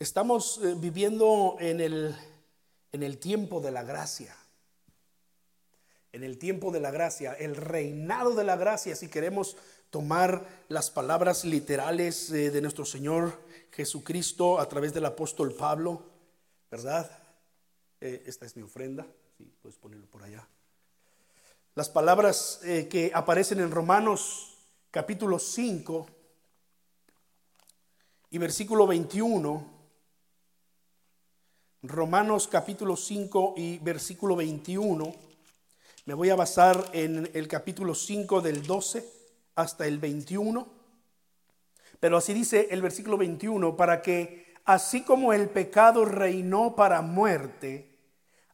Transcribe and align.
Estamos 0.00 0.58
eh, 0.62 0.74
viviendo 0.78 1.56
en 1.60 1.78
el, 1.78 2.16
en 2.90 3.02
el 3.02 3.18
tiempo 3.18 3.60
de 3.60 3.70
la 3.70 3.82
gracia. 3.82 4.34
En 6.10 6.24
el 6.24 6.38
tiempo 6.38 6.70
de 6.70 6.80
la 6.80 6.90
gracia, 6.90 7.34
el 7.34 7.54
reinado 7.54 8.34
de 8.34 8.44
la 8.44 8.56
gracia, 8.56 8.96
si 8.96 9.08
queremos 9.08 9.58
tomar 9.90 10.64
las 10.68 10.90
palabras 10.90 11.44
literales 11.44 12.30
eh, 12.30 12.50
de 12.50 12.62
nuestro 12.62 12.86
Señor 12.86 13.42
Jesucristo 13.72 14.58
a 14.58 14.66
través 14.70 14.94
del 14.94 15.04
apóstol 15.04 15.52
Pablo, 15.52 16.02
¿verdad? 16.70 17.10
Eh, 18.00 18.22
esta 18.24 18.46
es 18.46 18.56
mi 18.56 18.62
ofrenda, 18.62 19.06
sí, 19.36 19.52
puedes 19.60 19.76
ponerlo 19.76 20.06
por 20.06 20.22
allá. 20.22 20.48
Las 21.74 21.90
palabras 21.90 22.60
que 22.62 23.12
aparecen 23.14 23.60
en 23.60 23.70
Romanos 23.70 24.56
capítulo 24.90 25.38
5 25.38 26.06
y 28.30 28.38
versículo 28.38 28.86
21 28.86 29.79
Romanos 31.82 32.46
capítulo 32.46 32.94
5 32.94 33.54
y 33.56 33.78
versículo 33.78 34.36
21. 34.36 35.14
Me 36.04 36.12
voy 36.12 36.28
a 36.28 36.36
basar 36.36 36.90
en 36.92 37.30
el 37.32 37.48
capítulo 37.48 37.94
5 37.94 38.42
del 38.42 38.66
12 38.66 39.02
hasta 39.54 39.86
el 39.86 39.98
21. 39.98 40.68
Pero 41.98 42.18
así 42.18 42.34
dice 42.34 42.68
el 42.70 42.82
versículo 42.82 43.16
21, 43.16 43.78
para 43.78 44.02
que 44.02 44.52
así 44.66 45.04
como 45.04 45.32
el 45.32 45.48
pecado 45.48 46.04
reinó 46.04 46.76
para 46.76 47.00
muerte, 47.00 47.96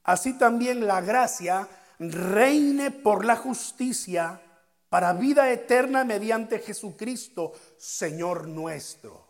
así 0.04 0.38
también 0.38 0.86
la 0.86 1.00
gracia 1.00 1.68
reine 1.98 2.92
por 2.92 3.24
la 3.24 3.34
justicia 3.34 4.40
para 4.88 5.12
vida 5.14 5.50
eterna 5.50 6.04
mediante 6.04 6.60
Jesucristo, 6.60 7.54
Señor 7.76 8.46
nuestro. 8.46 9.25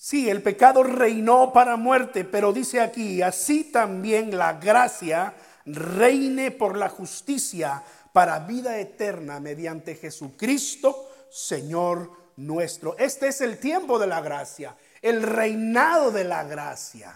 Sí, 0.00 0.30
el 0.30 0.42
pecado 0.42 0.84
reinó 0.84 1.52
para 1.52 1.76
muerte, 1.76 2.24
pero 2.24 2.52
dice 2.52 2.80
aquí, 2.80 3.20
así 3.20 3.64
también 3.64 4.38
la 4.38 4.52
gracia 4.52 5.34
reine 5.66 6.52
por 6.52 6.76
la 6.76 6.88
justicia 6.88 7.82
para 8.12 8.38
vida 8.38 8.78
eterna 8.78 9.40
mediante 9.40 9.96
Jesucristo, 9.96 11.10
Señor 11.28 12.12
nuestro. 12.36 12.96
Este 12.96 13.26
es 13.26 13.40
el 13.40 13.58
tiempo 13.58 13.98
de 13.98 14.06
la 14.06 14.20
gracia, 14.20 14.76
el 15.02 15.20
reinado 15.20 16.12
de 16.12 16.22
la 16.22 16.44
gracia. 16.44 17.12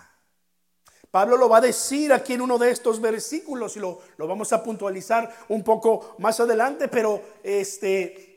Pablo 1.08 1.36
lo 1.36 1.48
va 1.48 1.58
a 1.58 1.60
decir 1.60 2.12
aquí 2.12 2.32
en 2.32 2.40
uno 2.40 2.58
de 2.58 2.72
estos 2.72 3.00
versículos 3.00 3.76
y 3.76 3.78
lo, 3.78 4.00
lo 4.16 4.26
vamos 4.26 4.52
a 4.52 4.64
puntualizar 4.64 5.32
un 5.50 5.62
poco 5.62 6.16
más 6.18 6.40
adelante, 6.40 6.88
pero 6.88 7.22
este, 7.44 8.32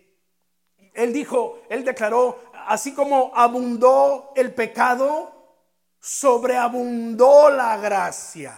él 0.93 1.11
dijo, 1.11 1.61
él 1.67 1.83
declaró, 1.83 2.39
así 2.67 2.94
como 2.94 3.31
abundó 3.35 4.33
el 4.35 4.53
pecado, 4.53 5.35
sobreabundó 5.99 7.49
la 7.49 7.77
gracia. 7.77 8.55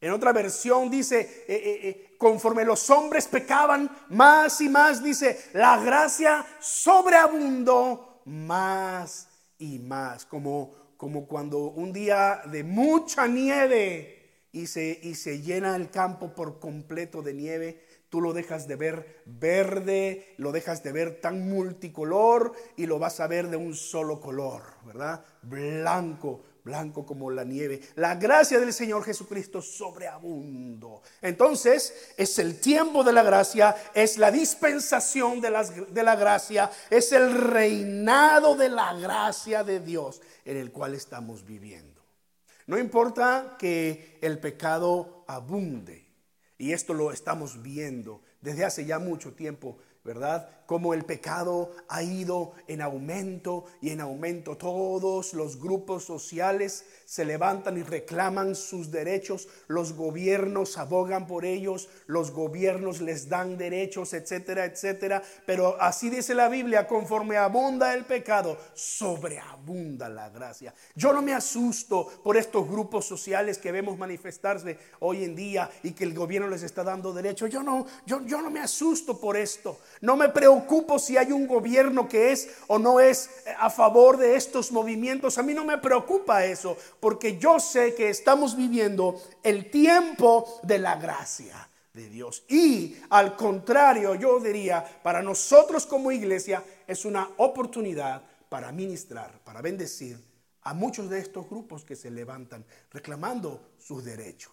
En 0.00 0.10
otra 0.10 0.32
versión 0.32 0.90
dice, 0.90 1.20
eh, 1.20 1.44
eh, 1.48 1.88
eh, 1.88 2.16
conforme 2.18 2.64
los 2.64 2.90
hombres 2.90 3.28
pecaban 3.28 3.88
más 4.08 4.60
y 4.60 4.68
más, 4.68 5.00
dice, 5.00 5.50
la 5.52 5.78
gracia 5.78 6.44
sobreabundó 6.60 8.20
más 8.24 9.28
y 9.58 9.78
más, 9.78 10.26
como, 10.26 10.74
como 10.96 11.28
cuando 11.28 11.58
un 11.58 11.92
día 11.92 12.42
de 12.46 12.64
mucha 12.64 13.28
nieve 13.28 14.48
y 14.50 14.66
se, 14.66 14.98
y 15.04 15.14
se 15.14 15.40
llena 15.40 15.76
el 15.76 15.88
campo 15.90 16.34
por 16.34 16.58
completo 16.58 17.22
de 17.22 17.34
nieve, 17.34 17.86
Tú 18.12 18.20
lo 18.20 18.34
dejas 18.34 18.68
de 18.68 18.76
ver 18.76 19.22
verde, 19.24 20.34
lo 20.36 20.52
dejas 20.52 20.82
de 20.82 20.92
ver 20.92 21.22
tan 21.22 21.48
multicolor 21.48 22.52
y 22.76 22.84
lo 22.84 22.98
vas 22.98 23.20
a 23.20 23.26
ver 23.26 23.48
de 23.48 23.56
un 23.56 23.74
solo 23.74 24.20
color, 24.20 24.64
¿verdad? 24.84 25.24
Blanco, 25.40 26.42
blanco 26.62 27.06
como 27.06 27.30
la 27.30 27.42
nieve. 27.42 27.80
La 27.94 28.16
gracia 28.16 28.60
del 28.60 28.74
Señor 28.74 29.02
Jesucristo 29.02 29.62
sobreabundo. 29.62 31.00
Entonces, 31.22 32.12
es 32.18 32.38
el 32.38 32.60
tiempo 32.60 33.02
de 33.02 33.14
la 33.14 33.22
gracia, 33.22 33.74
es 33.94 34.18
la 34.18 34.30
dispensación 34.30 35.40
de, 35.40 35.86
de 35.88 36.02
la 36.02 36.14
gracia, 36.14 36.70
es 36.90 37.12
el 37.12 37.32
reinado 37.32 38.56
de 38.56 38.68
la 38.68 38.92
gracia 38.92 39.64
de 39.64 39.80
Dios 39.80 40.20
en 40.44 40.58
el 40.58 40.70
cual 40.70 40.92
estamos 40.92 41.46
viviendo. 41.46 42.02
No 42.66 42.76
importa 42.76 43.56
que 43.58 44.18
el 44.20 44.38
pecado 44.38 45.24
abunde. 45.26 46.01
Y 46.58 46.72
esto 46.72 46.94
lo 46.94 47.12
estamos 47.12 47.62
viendo 47.62 48.22
desde 48.42 48.64
hace 48.64 48.84
ya 48.84 48.98
mucho 48.98 49.32
tiempo, 49.32 49.78
¿verdad? 50.04 50.48
Como 50.66 50.94
el 50.94 51.04
pecado 51.04 51.70
ha 51.88 52.02
ido 52.02 52.52
en 52.66 52.80
aumento 52.80 53.66
y 53.80 53.90
en 53.90 54.00
aumento. 54.00 54.56
Todos 54.56 55.32
los 55.34 55.60
grupos 55.60 56.04
sociales 56.04 56.84
se 57.04 57.24
levantan 57.24 57.78
y 57.78 57.82
reclaman 57.82 58.54
sus 58.54 58.90
derechos, 58.90 59.48
los 59.68 59.92
gobiernos 59.92 60.78
abogan 60.78 61.26
por 61.26 61.44
ellos, 61.44 61.88
los 62.06 62.32
gobiernos 62.32 63.00
les 63.00 63.28
dan 63.28 63.58
derechos, 63.58 64.14
etcétera, 64.14 64.64
etcétera. 64.64 65.22
Pero 65.46 65.80
así 65.80 66.10
dice 66.10 66.34
la 66.34 66.48
Biblia, 66.48 66.88
conforme 66.88 67.36
abunda 67.36 67.94
el 67.94 68.04
pecado, 68.04 68.56
sobreabunda 68.74 70.08
la 70.08 70.30
gracia. 70.30 70.74
Yo 70.96 71.12
no 71.12 71.22
me 71.22 71.34
asusto 71.34 72.08
por 72.24 72.36
estos 72.36 72.68
grupos 72.68 73.04
sociales 73.04 73.58
que 73.58 73.72
vemos 73.72 73.98
manifestarse 73.98 74.78
hoy 75.00 75.24
en 75.24 75.36
día 75.36 75.70
y 75.82 75.92
que 75.92 76.04
el 76.04 76.14
gobierno 76.14 76.48
les 76.48 76.62
está 76.62 76.82
dando 76.82 77.12
derechos. 77.12 77.50
Yo 77.50 77.62
no, 77.62 77.86
yo, 78.06 78.24
yo 78.32 78.40
no 78.40 78.50
me 78.50 78.60
asusto 78.60 79.20
por 79.20 79.36
esto. 79.36 79.78
No 80.00 80.16
me 80.16 80.30
preocupo 80.30 80.98
si 80.98 81.18
hay 81.18 81.32
un 81.32 81.46
gobierno 81.46 82.08
que 82.08 82.32
es 82.32 82.48
o 82.66 82.78
no 82.78 82.98
es 82.98 83.28
a 83.58 83.68
favor 83.68 84.16
de 84.16 84.36
estos 84.36 84.72
movimientos. 84.72 85.36
A 85.36 85.42
mí 85.42 85.52
no 85.52 85.66
me 85.66 85.76
preocupa 85.76 86.46
eso 86.46 86.78
porque 86.98 87.36
yo 87.36 87.60
sé 87.60 87.94
que 87.94 88.08
estamos 88.08 88.56
viviendo 88.56 89.20
el 89.42 89.70
tiempo 89.70 90.60
de 90.62 90.78
la 90.78 90.96
gracia 90.96 91.68
de 91.92 92.08
Dios. 92.08 92.44
Y 92.48 92.96
al 93.10 93.36
contrario, 93.36 94.14
yo 94.14 94.40
diría, 94.40 94.82
para 95.02 95.20
nosotros 95.20 95.84
como 95.84 96.10
iglesia 96.10 96.64
es 96.86 97.04
una 97.04 97.28
oportunidad 97.36 98.22
para 98.48 98.72
ministrar, 98.72 99.40
para 99.44 99.60
bendecir 99.60 100.18
a 100.62 100.72
muchos 100.72 101.10
de 101.10 101.18
estos 101.18 101.50
grupos 101.50 101.84
que 101.84 101.96
se 101.96 102.10
levantan 102.10 102.64
reclamando 102.90 103.74
sus 103.78 104.02
derechos. 104.02 104.52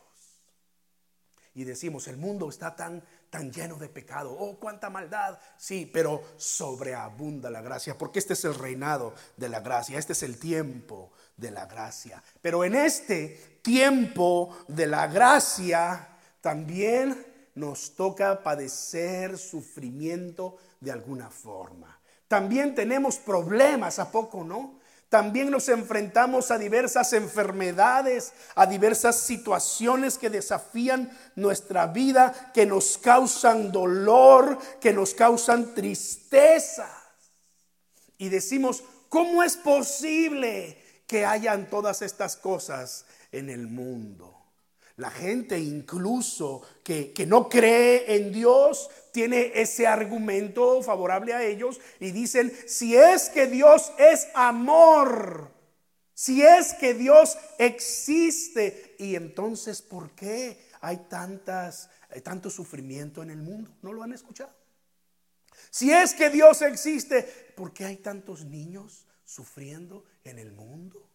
Y 1.56 1.64
decimos, 1.64 2.08
el 2.08 2.18
mundo 2.18 2.50
está 2.50 2.76
tan 2.76 3.04
tan 3.30 3.52
lleno 3.52 3.76
de 3.76 3.90
pecado. 3.90 4.36
Oh, 4.38 4.60
cuánta 4.60 4.90
maldad. 4.90 5.40
Sí, 5.58 5.90
pero 5.92 6.24
sobreabunda 6.38 7.50
la 7.50 7.62
gracia, 7.62 7.98
porque 7.98 8.20
este 8.20 8.34
es 8.34 8.46
el 8.46 8.56
reinado 8.56 9.14
de 9.38 9.50
la 9.50 9.60
gracia, 9.60 10.00
este 10.00 10.14
es 10.14 10.24
el 10.24 10.40
tiempo 10.40 11.12
de 11.38 11.52
la 11.52 11.66
gracia. 11.66 12.24
Pero 12.42 12.64
en 12.64 12.76
este 12.76 13.60
tiempo 13.62 14.56
de 14.68 14.88
la 14.88 15.08
gracia 15.08 16.10
también 16.42 17.26
nos 17.56 17.96
toca 17.96 18.42
padecer 18.42 19.38
sufrimiento 19.38 20.58
de 20.80 20.92
alguna 20.92 21.30
forma. 21.30 22.00
También 22.28 22.76
tenemos 22.76 23.18
problemas, 23.18 24.00
¿a 24.00 24.12
poco 24.12 24.44
no? 24.44 24.79
También 25.10 25.50
nos 25.50 25.68
enfrentamos 25.70 26.52
a 26.52 26.60
diversas 26.60 27.14
enfermedades, 27.14 28.32
a 28.54 28.68
diversas 28.68 29.20
situaciones 29.20 30.20
que 30.20 30.30
desafían 30.30 31.12
nuestra 31.36 31.88
vida, 31.88 32.52
que 32.54 32.68
nos 32.68 33.00
causan 33.00 33.72
dolor, 33.72 34.60
que 34.80 34.94
nos 34.94 35.16
causan 35.16 35.74
tristeza. 35.74 36.88
Y 38.20 38.30
decimos, 38.30 38.84
¿cómo 39.10 39.42
es 39.42 39.58
posible 39.58 40.78
que 41.08 41.26
hayan 41.26 41.72
todas 41.72 42.04
estas 42.04 42.36
cosas 42.36 43.06
en 43.32 43.50
el 43.50 43.66
mundo? 43.66 44.40
La 44.98 45.10
gente 45.10 45.58
incluso 45.58 46.62
que, 46.84 47.14
no 47.26 47.48
cree 47.48 48.16
en 48.18 48.34
Dios 48.34 48.90
tiene 49.12 49.52
ese 49.56 49.88
argumento 49.88 50.82
favorable 50.82 51.34
a 51.34 51.44
ellos 51.44 51.80
y 52.00 52.12
dicen, 52.12 52.54
si 52.68 52.96
es 52.96 53.30
que 53.30 53.48
Dios 53.48 53.92
es 53.98 54.28
amor, 54.34 55.52
si 56.14 56.42
es 56.42 56.74
que 56.74 56.94
Dios 56.94 57.38
existe, 57.58 58.96
y 59.00 59.16
entonces 59.16 59.82
¿por 59.82 60.12
qué 60.12 60.70
hay 60.82 60.98
tantas, 61.10 61.90
tanto 62.24 62.50
sufrimiento 62.50 63.24
en 63.24 63.30
el 63.32 63.42
mundo? 63.42 63.72
¿No 63.82 63.94
lo 63.94 64.04
han 64.04 64.14
escuchado? 64.14 64.54
Si 65.70 65.92
es 65.92 66.14
que 66.14 66.30
Dios 66.30 66.62
existe, 66.62 67.24
¿por 67.56 67.74
qué 67.74 67.86
hay 67.86 67.98
tantos 67.98 68.46
niños 68.46 69.06
sufriendo 69.24 70.06
en 70.24 70.40
el 70.40 70.52
mundo? 70.52 71.10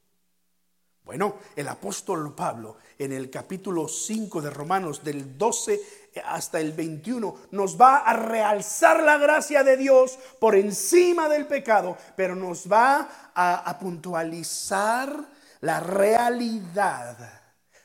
Bueno, 1.04 1.36
el 1.54 1.68
apóstol 1.68 2.34
Pablo 2.34 2.78
en 2.98 3.12
el 3.12 3.28
capítulo 3.28 3.88
5 3.88 4.40
de 4.40 4.48
Romanos 4.48 5.04
del 5.04 5.36
12 5.36 6.03
hasta 6.24 6.60
el 6.60 6.72
21 6.72 7.36
nos 7.50 7.80
va 7.80 7.98
a 7.98 8.12
realzar 8.14 9.02
la 9.02 9.18
gracia 9.18 9.64
de 9.64 9.76
Dios 9.76 10.18
por 10.38 10.54
encima 10.54 11.28
del 11.28 11.46
pecado, 11.46 11.96
pero 12.16 12.36
nos 12.36 12.70
va 12.70 13.32
a, 13.34 13.78
puntualizar 13.78 15.12
la 15.60 15.80
realidad, 15.80 17.16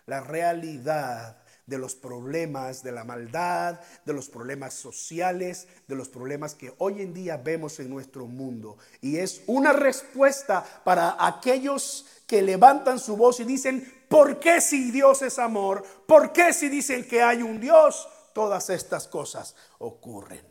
la 0.05 0.21
realidad 0.21 1.37
de 1.65 1.77
los 1.77 1.95
problemas 1.95 2.83
de 2.83 2.91
la 2.91 3.03
maldad, 3.03 3.79
de 4.03 4.13
los 4.13 4.27
problemas 4.27 4.73
sociales, 4.73 5.67
de 5.87 5.95
los 5.95 6.09
problemas 6.09 6.55
que 6.55 6.73
hoy 6.79 7.01
en 7.01 7.13
día 7.13 7.37
vemos 7.37 7.79
en 7.79 7.89
nuestro 7.89 8.25
mundo. 8.25 8.77
Y 9.01 9.17
es 9.17 9.43
una 9.45 9.71
respuesta 9.71 10.65
para 10.83 11.15
aquellos 11.19 12.05
que 12.25 12.41
levantan 12.41 12.99
su 12.99 13.15
voz 13.15 13.39
y 13.39 13.43
dicen, 13.43 14.03
¿por 14.09 14.39
qué 14.39 14.61
si 14.61 14.89
Dios 14.91 15.21
es 15.21 15.37
amor? 15.37 15.83
¿Por 16.07 16.33
qué 16.33 16.53
si 16.53 16.69
dicen 16.69 17.07
que 17.07 17.21
hay 17.21 17.43
un 17.43 17.59
Dios? 17.59 18.07
Todas 18.39 18.69
estas 18.69 19.05
cosas 19.05 19.53
ocurren. 19.79 20.41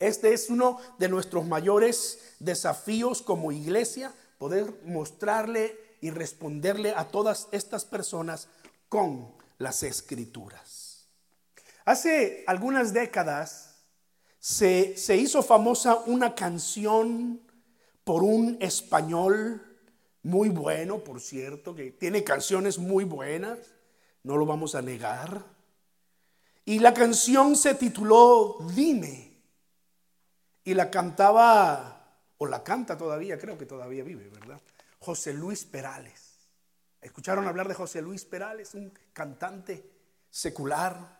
Este 0.00 0.32
es 0.32 0.50
uno 0.50 0.80
de 0.98 1.08
nuestros 1.08 1.46
mayores 1.46 2.34
desafíos 2.40 3.22
como 3.22 3.52
iglesia, 3.52 4.12
poder 4.36 4.80
mostrarle 4.84 5.78
y 6.00 6.10
responderle 6.10 6.92
a 6.96 7.06
todas 7.06 7.46
estas 7.52 7.84
personas 7.84 8.48
con 8.88 9.32
las 9.58 9.84
escrituras. 9.84 11.06
Hace 11.84 12.42
algunas 12.48 12.92
décadas 12.92 13.76
se, 14.40 14.96
se 14.96 15.16
hizo 15.16 15.44
famosa 15.44 15.98
una 16.06 16.34
canción 16.34 17.42
por 18.02 18.24
un 18.24 18.58
español 18.60 19.78
muy 20.24 20.48
bueno, 20.48 20.98
por 20.98 21.20
cierto, 21.20 21.76
que 21.76 21.92
tiene 21.92 22.24
canciones 22.24 22.76
muy 22.76 23.04
buenas, 23.04 23.56
no 24.24 24.36
lo 24.36 24.46
vamos 24.46 24.74
a 24.74 24.82
negar. 24.82 25.59
Y 26.70 26.78
la 26.78 26.94
canción 26.94 27.56
se 27.56 27.74
tituló 27.74 28.58
Dime. 28.76 29.42
Y 30.62 30.72
la 30.72 30.88
cantaba, 30.88 32.14
o 32.38 32.46
la 32.46 32.62
canta 32.62 32.96
todavía, 32.96 33.36
creo 33.40 33.58
que 33.58 33.66
todavía 33.66 34.04
vive, 34.04 34.28
¿verdad? 34.28 34.60
José 35.00 35.32
Luis 35.32 35.64
Perales. 35.64 36.46
¿Escucharon 37.00 37.48
hablar 37.48 37.66
de 37.66 37.74
José 37.74 38.00
Luis 38.00 38.24
Perales, 38.24 38.74
un 38.74 38.92
cantante 39.12 39.84
secular? 40.30 41.18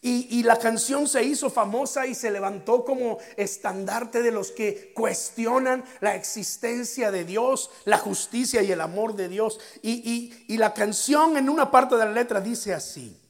Y, 0.00 0.42
la 0.42 0.58
canción 0.58 1.06
se 1.06 1.22
hizo 1.22 1.50
famosa 1.50 2.06
y 2.06 2.14
se 2.14 2.30
levantó 2.30 2.82
como 2.82 3.18
estandarte 3.36 4.22
de 4.22 4.32
los 4.32 4.52
que 4.52 4.94
cuestionan 4.94 5.84
la 6.00 6.14
existencia 6.14 7.10
de 7.10 7.26
Dios, 7.26 7.70
la 7.84 7.98
justicia 7.98 8.62
y 8.62 8.72
el 8.72 8.80
amor 8.80 9.16
de 9.16 9.28
Dios. 9.28 9.60
Y, 9.82 10.32
y 10.48 10.56
la 10.56 10.72
canción 10.72 11.36
en 11.36 11.50
una 11.50 11.70
parte 11.70 11.96
de 11.96 12.06
la 12.06 12.12
letra 12.12 12.40
dice 12.40 12.72
así, 12.72 13.20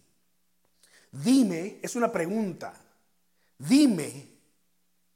dime, 1.23 1.79
es 1.83 1.97
una 1.97 2.13
pregunta, 2.13 2.75
dime, 3.59 4.29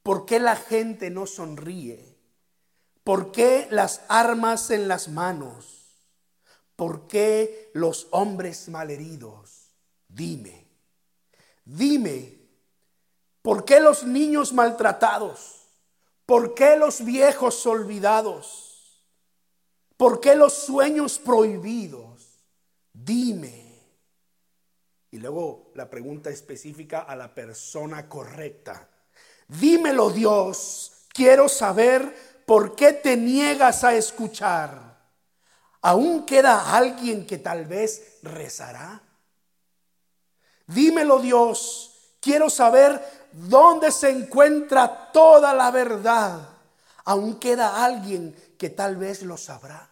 ¿por 0.03 0.27
qué 0.27 0.41
la 0.41 0.57
gente 0.57 1.11
no 1.11 1.27
sonríe? 1.27 2.17
¿Por 3.05 3.33
qué 3.33 3.67
las 3.71 4.03
armas 4.09 4.71
en 4.71 4.89
las 4.89 5.09
manos? 5.09 5.81
¿Por 6.77 7.09
qué 7.09 7.71
los 7.75 8.09
hombres 8.11 8.69
malheridos? 8.69 9.71
Dime, 10.09 10.67
dime, 11.65 12.39
¿por 13.43 13.65
qué 13.65 13.81
los 13.81 14.05
niños 14.05 14.53
maltratados? 14.53 15.61
¿Por 16.27 16.55
qué 16.55 16.77
los 16.77 17.05
viejos 17.05 17.67
olvidados? 17.67 18.71
¿Por 19.97 20.21
qué 20.21 20.37
los 20.37 20.53
sueños 20.53 21.19
prohibidos? 21.19 22.39
Dime. 22.93 23.70
Y 25.11 25.19
luego 25.19 25.73
la 25.75 25.91
pregunta 25.91 26.31
específica 26.31 27.01
a 27.01 27.17
la 27.17 27.35
persona 27.35 28.09
correcta. 28.09 28.89
Dímelo 29.49 30.11
Dios, 30.11 31.07
quiero 31.13 31.49
saber 31.49 32.43
por 32.47 32.77
qué 32.77 32.93
te 32.93 33.17
niegas 33.17 33.83
a 33.83 33.95
escuchar. 33.95 34.99
¿Aún 35.83 36.27
queda 36.27 36.77
alguien 36.77 37.27
que 37.27 37.39
tal 37.39 37.65
vez 37.65 38.19
rezará? 38.23 39.03
Dímelo 40.67 41.19
Dios, 41.19 42.15
quiero 42.21 42.49
saber 42.49 43.03
dónde 43.33 43.91
se 43.91 44.11
encuentra 44.11 45.11
toda 45.13 45.53
la 45.55 45.71
verdad. 45.73 46.49
¿Aún 47.05 47.41
queda 47.41 47.85
alguien 47.85 48.37
que 48.57 48.71
tal 48.71 48.97
vez 48.97 49.23
lo 49.23 49.37
sabrá? 49.37 49.91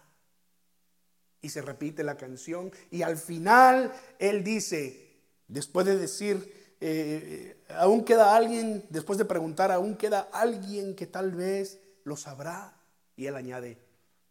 Y 1.41 1.49
se 1.49 1.63
repite 1.63 2.05
la 2.05 2.17
canción 2.17 2.71
y 2.91 3.03
al 3.03 3.17
final 3.17 3.93
él 4.19 4.45
dice, 4.45 5.08
después 5.49 5.87
de 5.87 5.97
decir, 5.97 6.77
eh, 6.81 7.65
aún 7.71 8.05
queda 8.05 8.37
alguien, 8.37 8.85
después 8.91 9.19
de 9.19 9.25
preguntar, 9.25 9.73
aún 9.73 9.97
queda 9.97 10.29
alguien 10.33 10.95
que 10.95 11.07
tal 11.07 11.33
vez 11.33 11.81
lo 12.05 12.17
sabrá. 12.17 12.75
Y 13.17 13.27
él 13.27 13.35
añade, 13.35 13.79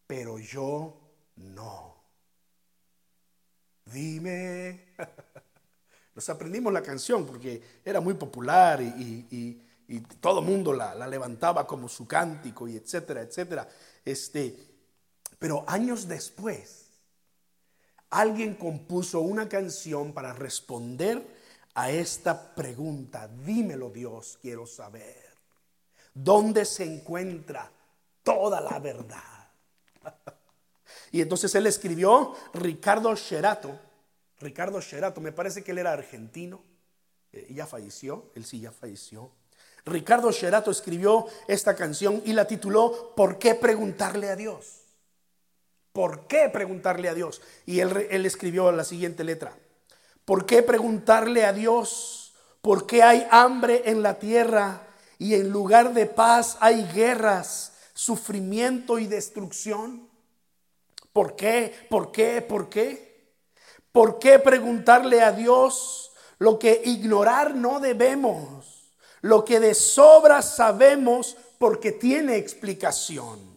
pero 0.05 0.39
yo 0.39 0.97
no. 1.35 1.95
Dime. 3.85 4.93
Nos 6.15 6.29
aprendimos 6.29 6.73
la 6.73 6.81
canción 6.81 7.25
porque 7.25 7.61
era 7.83 7.99
muy 7.99 8.13
popular 8.15 8.81
y, 8.81 9.63
todo 10.19 10.41
el 10.41 10.45
mundo 10.45 10.73
la, 10.73 10.93
la, 10.95 11.07
levantaba 11.07 11.65
como 11.65 11.87
su 11.87 12.05
cántico 12.05 12.67
y 12.67 12.75
etcétera, 12.75 13.21
etcétera. 13.21 13.69
Este, 14.03 14.57
pero 15.39 15.63
años 15.67 16.07
después, 16.07 16.86
alguien 18.09 18.55
compuso 18.55 19.21
una 19.21 19.49
canción 19.49 20.13
para 20.13 20.33
responder 20.33 21.25
a 21.73 21.91
esta 21.91 22.55
pregunta. 22.55 23.27
Dímelo 23.27 23.89
Dios, 23.89 24.37
quiero 24.41 24.65
saber. 24.65 25.27
¿Dónde 26.13 26.65
se 26.65 26.83
encuentra 26.83 27.71
toda 28.23 28.61
la 28.61 28.79
verdad? 28.79 29.49
Y 31.11 31.21
entonces 31.21 31.53
él 31.55 31.65
escribió 31.67 32.35
Ricardo 32.53 33.15
Sherato. 33.15 33.79
Ricardo 34.39 34.81
Sherato, 34.81 35.21
me 35.21 35.31
parece 35.31 35.63
que 35.63 35.71
él 35.71 35.77
era 35.77 35.93
argentino. 35.93 36.61
Eh, 37.31 37.47
ya 37.51 37.65
falleció, 37.65 38.29
él 38.35 38.45
sí 38.45 38.59
ya 38.59 38.71
falleció. 38.71 39.31
Ricardo 39.85 40.31
Sherato 40.31 40.69
escribió 40.69 41.27
esta 41.47 41.75
canción 41.75 42.21
y 42.25 42.33
la 42.33 42.45
tituló 42.45 43.13
¿Por 43.15 43.39
qué 43.39 43.55
preguntarle 43.55 44.29
a 44.29 44.35
Dios? 44.35 44.86
¿Por 45.97 46.27
qué 46.27 46.47
preguntarle 46.49 47.09
a 47.09 47.15
Dios? 47.15 47.41
Y 47.65 47.79
él, 47.79 48.23
escribió 48.23 48.71
la 48.71 48.83
siguiente 48.83 49.23
letra. 49.23 49.57
¿Por 50.25 50.45
qué 50.45 50.61
preguntarle 50.61 51.43
a 51.43 51.53
Dios? 51.53 52.35
¿Por 52.61 52.85
qué 52.85 53.01
hay 53.01 53.25
hambre 53.31 53.81
en 53.85 54.03
la 54.03 54.19
tierra 54.19 54.85
y 55.17 55.33
en 55.33 55.49
lugar 55.49 55.95
de 55.95 56.05
paz 56.05 56.55
hay 56.59 56.87
guerras, 56.93 57.73
sufrimiento 57.95 58.99
y 58.99 59.07
destrucción? 59.07 60.07
¿Por 61.13 61.35
qué? 61.35 61.73
¿Por 61.89 62.11
qué? 62.11 62.43
¿Por 62.43 62.69
qué? 62.69 63.33
¿Por 63.91 64.19
qué 64.19 64.37
preguntarle 64.37 65.23
a 65.23 65.31
Dios 65.31 66.11
lo 66.37 66.59
que 66.59 66.79
ignorar 66.85 67.55
no 67.55 67.79
debemos? 67.79 68.93
Lo 69.21 69.43
que 69.43 69.59
de 69.59 69.73
sobra 69.73 70.43
sabemos 70.43 71.37
porque 71.57 71.91
tiene 71.91 72.35
explicación. 72.35 73.56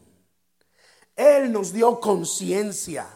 Él 1.21 1.53
nos 1.53 1.73
dio 1.73 2.01
conciencia, 2.01 3.07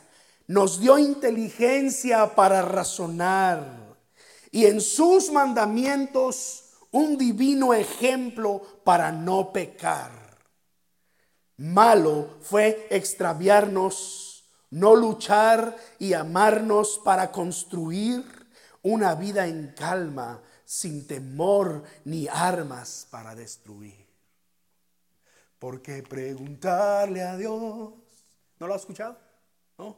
nos 0.47 0.79
dio 0.79 0.99
inteligencia 0.99 2.35
para 2.35 2.61
razonar 2.61 3.97
y 4.51 4.67
en 4.67 4.81
sus 4.83 5.33
mandamientos 5.33 6.65
un 6.91 7.17
divino 7.17 7.73
ejemplo 7.73 8.61
para 8.85 9.11
no 9.11 9.53
pecar. 9.53 10.13
Malo 11.57 12.29
fue 12.43 12.87
extraviarnos 12.91 14.25
no 14.75 14.97
luchar 14.97 15.77
y 16.01 16.15
amarnos 16.15 17.01
para 17.05 17.31
construir 17.31 18.25
una 18.83 19.15
vida 19.15 19.47
en 19.47 19.73
calma, 19.77 20.43
sin 20.65 21.07
temor 21.07 21.85
ni 22.05 22.27
armas 22.29 23.07
para 23.09 23.35
destruir. 23.37 24.04
Porque 25.65 26.03
preguntarle 26.03 27.23
a 27.23 27.39
Dios, 27.39 27.95
¿no 28.61 28.67
lo 28.67 28.75
ha 28.75 28.77
escuchado? 28.77 29.19
¿No? 29.79 29.97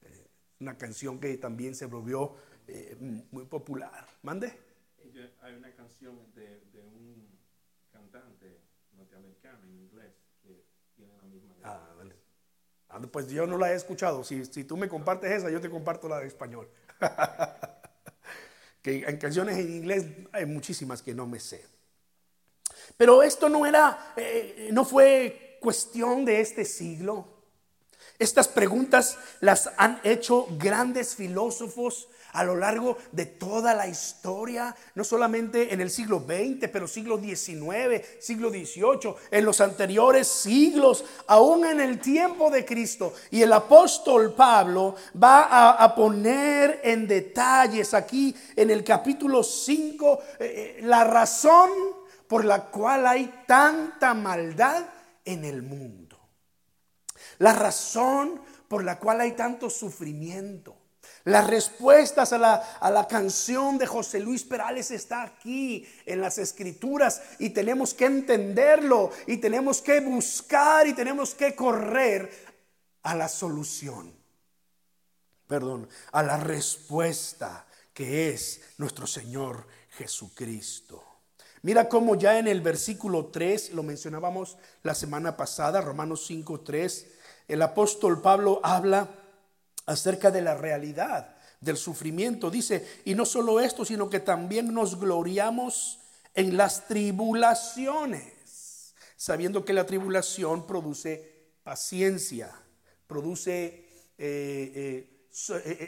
Eh, 0.00 0.26
una 0.60 0.78
canción 0.78 1.20
que 1.20 1.36
también 1.36 1.74
se 1.74 1.84
volvió 1.84 2.34
eh, 2.66 2.96
muy 3.30 3.44
popular. 3.44 4.08
¿Mande? 4.22 4.58
Hay 5.42 5.54
una 5.54 5.70
canción 5.74 6.18
de, 6.34 6.62
de 6.72 6.80
un 6.80 7.28
cantante 7.92 8.62
norteamericano 8.96 9.58
en 9.64 9.80
inglés 9.80 10.14
que 10.42 10.64
tiene 10.96 11.14
la 11.18 11.24
misma. 11.24 11.56
Ah, 11.62 11.94
Ah, 12.88 12.98
pues 13.12 13.28
yo 13.28 13.46
no 13.46 13.58
la 13.58 13.70
he 13.70 13.74
escuchado. 13.74 14.24
Si, 14.24 14.64
tú 14.64 14.78
me 14.78 14.88
compartes 14.88 15.30
esa, 15.30 15.50
yo 15.50 15.60
te 15.60 15.68
comparto 15.68 16.08
la 16.08 16.20
de 16.20 16.26
español. 16.26 16.70
que 18.80 19.04
en 19.04 19.18
canciones 19.18 19.58
en 19.58 19.74
inglés 19.74 20.06
hay 20.32 20.46
muchísimas 20.46 21.02
que 21.02 21.14
no 21.14 21.26
me 21.26 21.38
sé. 21.38 21.81
Pero 22.96 23.22
esto 23.22 23.48
no 23.48 23.66
era, 23.66 24.14
eh, 24.16 24.68
no 24.72 24.84
fue 24.84 25.58
cuestión 25.60 26.24
de 26.24 26.40
este 26.40 26.64
siglo. 26.64 27.26
Estas 28.18 28.48
preguntas 28.48 29.18
las 29.40 29.70
han 29.76 30.00
hecho 30.04 30.46
grandes 30.58 31.16
filósofos 31.16 32.08
a 32.32 32.44
lo 32.44 32.56
largo 32.56 32.96
de 33.12 33.26
toda 33.26 33.74
la 33.74 33.86
historia, 33.86 34.74
no 34.94 35.04
solamente 35.04 35.72
en 35.72 35.80
el 35.80 35.90
siglo 35.90 36.24
XX, 36.26 36.68
pero 36.72 36.88
siglo 36.88 37.18
XIX, 37.18 38.02
siglo 38.20 38.50
XVIII, 38.50 39.14
en 39.30 39.44
los 39.44 39.60
anteriores 39.60 40.28
siglos, 40.28 41.04
aún 41.26 41.66
en 41.66 41.80
el 41.80 42.00
tiempo 42.00 42.50
de 42.50 42.64
Cristo. 42.64 43.12
Y 43.30 43.42
el 43.42 43.52
apóstol 43.52 44.34
Pablo 44.34 44.94
va 45.22 45.72
a, 45.72 45.94
poner 45.94 46.80
en 46.84 47.06
detalles 47.06 47.92
aquí 47.92 48.34
en 48.56 48.70
el 48.70 48.82
capítulo 48.82 49.42
5 49.42 50.18
eh, 50.38 50.78
eh, 50.78 50.80
la 50.84 51.04
razón 51.04 51.68
por 52.32 52.46
la 52.46 52.70
cual 52.70 53.06
hay 53.06 53.44
tanta 53.46 54.14
maldad 54.14 54.86
en 55.22 55.44
el 55.44 55.60
mundo. 55.60 56.18
La 57.40 57.52
razón 57.52 58.40
por 58.68 58.84
la 58.84 58.98
cual 58.98 59.20
hay 59.20 59.32
tanto 59.32 59.68
sufrimiento. 59.68 60.74
Las 61.24 61.46
respuestas 61.46 62.32
a 62.32 62.38
la, 62.38 62.54
a 62.54 62.90
la, 62.90 63.06
canción 63.06 63.76
de 63.76 63.86
José 63.86 64.18
Luis 64.20 64.44
Perales 64.44 64.90
está 64.92 65.24
aquí 65.24 65.86
en 66.06 66.22
las 66.22 66.38
escrituras 66.38 67.20
y 67.38 67.50
tenemos 67.50 67.92
que 67.92 68.06
entenderlo 68.06 69.10
y 69.26 69.36
tenemos 69.36 69.82
que 69.82 70.00
buscar 70.00 70.86
y 70.86 70.94
tenemos 70.94 71.34
que 71.34 71.54
correr 71.54 72.32
a 73.02 73.14
la 73.14 73.28
solución. 73.28 74.10
Perdón, 75.46 75.86
a 76.12 76.22
la 76.22 76.38
respuesta 76.38 77.66
que 77.92 78.30
es 78.30 78.62
nuestro 78.78 79.06
Señor 79.06 79.66
Jesucristo. 79.90 81.11
Mira 81.62 81.88
cómo 81.88 82.16
ya 82.16 82.40
en 82.40 82.48
el 82.48 82.60
versículo 82.60 83.26
3, 83.26 83.70
lo 83.70 83.84
mencionábamos 83.84 84.58
la 84.82 84.96
semana 84.96 85.36
pasada, 85.36 85.80
Romanos 85.80 86.26
5, 86.26 86.60
3, 86.60 87.06
el 87.46 87.62
apóstol 87.62 88.20
Pablo 88.20 88.60
habla 88.64 89.08
acerca 89.86 90.32
de 90.32 90.42
la 90.42 90.56
realidad 90.56 91.36
del 91.60 91.76
sufrimiento. 91.76 92.50
Dice, 92.50 92.84
y 93.04 93.14
no 93.14 93.24
solo 93.24 93.60
esto, 93.60 93.84
sino 93.84 94.10
que 94.10 94.18
también 94.18 94.74
nos 94.74 94.98
gloriamos 94.98 96.00
en 96.34 96.56
las 96.56 96.88
tribulaciones, 96.88 98.94
sabiendo 99.16 99.64
que 99.64 99.72
la 99.72 99.86
tribulación 99.86 100.66
produce 100.66 101.52
paciencia, 101.62 102.50
produce 103.06 103.88
eh, 104.18 104.72
eh, 104.74 105.11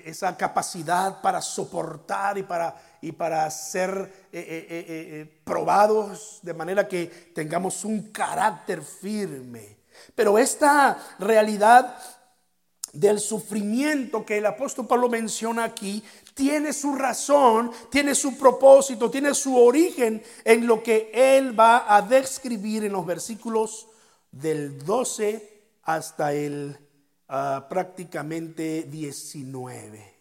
esa 0.04 0.36
capacidad 0.36 1.20
para 1.20 1.42
soportar 1.42 2.38
y 2.38 2.42
para, 2.42 2.74
y 3.02 3.12
para 3.12 3.50
ser 3.50 4.28
probados 5.44 6.40
de 6.42 6.54
manera 6.54 6.88
que 6.88 7.06
tengamos 7.34 7.84
un 7.84 8.10
carácter 8.10 8.82
firme. 8.82 9.76
Pero 10.14 10.38
esta 10.38 10.98
realidad 11.18 11.96
del 12.94 13.18
sufrimiento 13.18 14.24
que 14.24 14.38
el 14.38 14.46
apóstol 14.46 14.86
Pablo 14.86 15.08
menciona 15.08 15.64
aquí 15.64 16.02
tiene 16.34 16.72
su 16.72 16.94
razón, 16.94 17.70
tiene 17.90 18.14
su 18.14 18.36
propósito, 18.36 19.10
tiene 19.10 19.34
su 19.34 19.56
origen 19.56 20.22
en 20.44 20.66
lo 20.66 20.82
que 20.82 21.10
él 21.12 21.58
va 21.58 21.94
a 21.94 22.02
describir 22.02 22.84
en 22.84 22.92
los 22.92 23.06
versículos 23.06 23.86
del 24.32 24.78
12 24.84 25.62
hasta 25.84 26.32
el 26.32 26.78
prácticamente 27.68 28.84
19. 28.84 30.14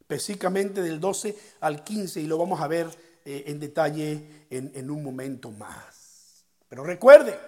Específicamente 0.00 0.82
del 0.82 0.98
12 0.98 1.36
al 1.60 1.84
15 1.84 2.20
y 2.20 2.26
lo 2.26 2.38
vamos 2.38 2.60
a 2.60 2.66
ver 2.66 2.88
eh, 3.24 3.44
en 3.46 3.60
detalle 3.60 4.46
en, 4.50 4.72
en 4.74 4.90
un 4.90 5.02
momento 5.02 5.50
más. 5.50 6.44
Pero 6.68 6.84
recuerde, 6.84 7.38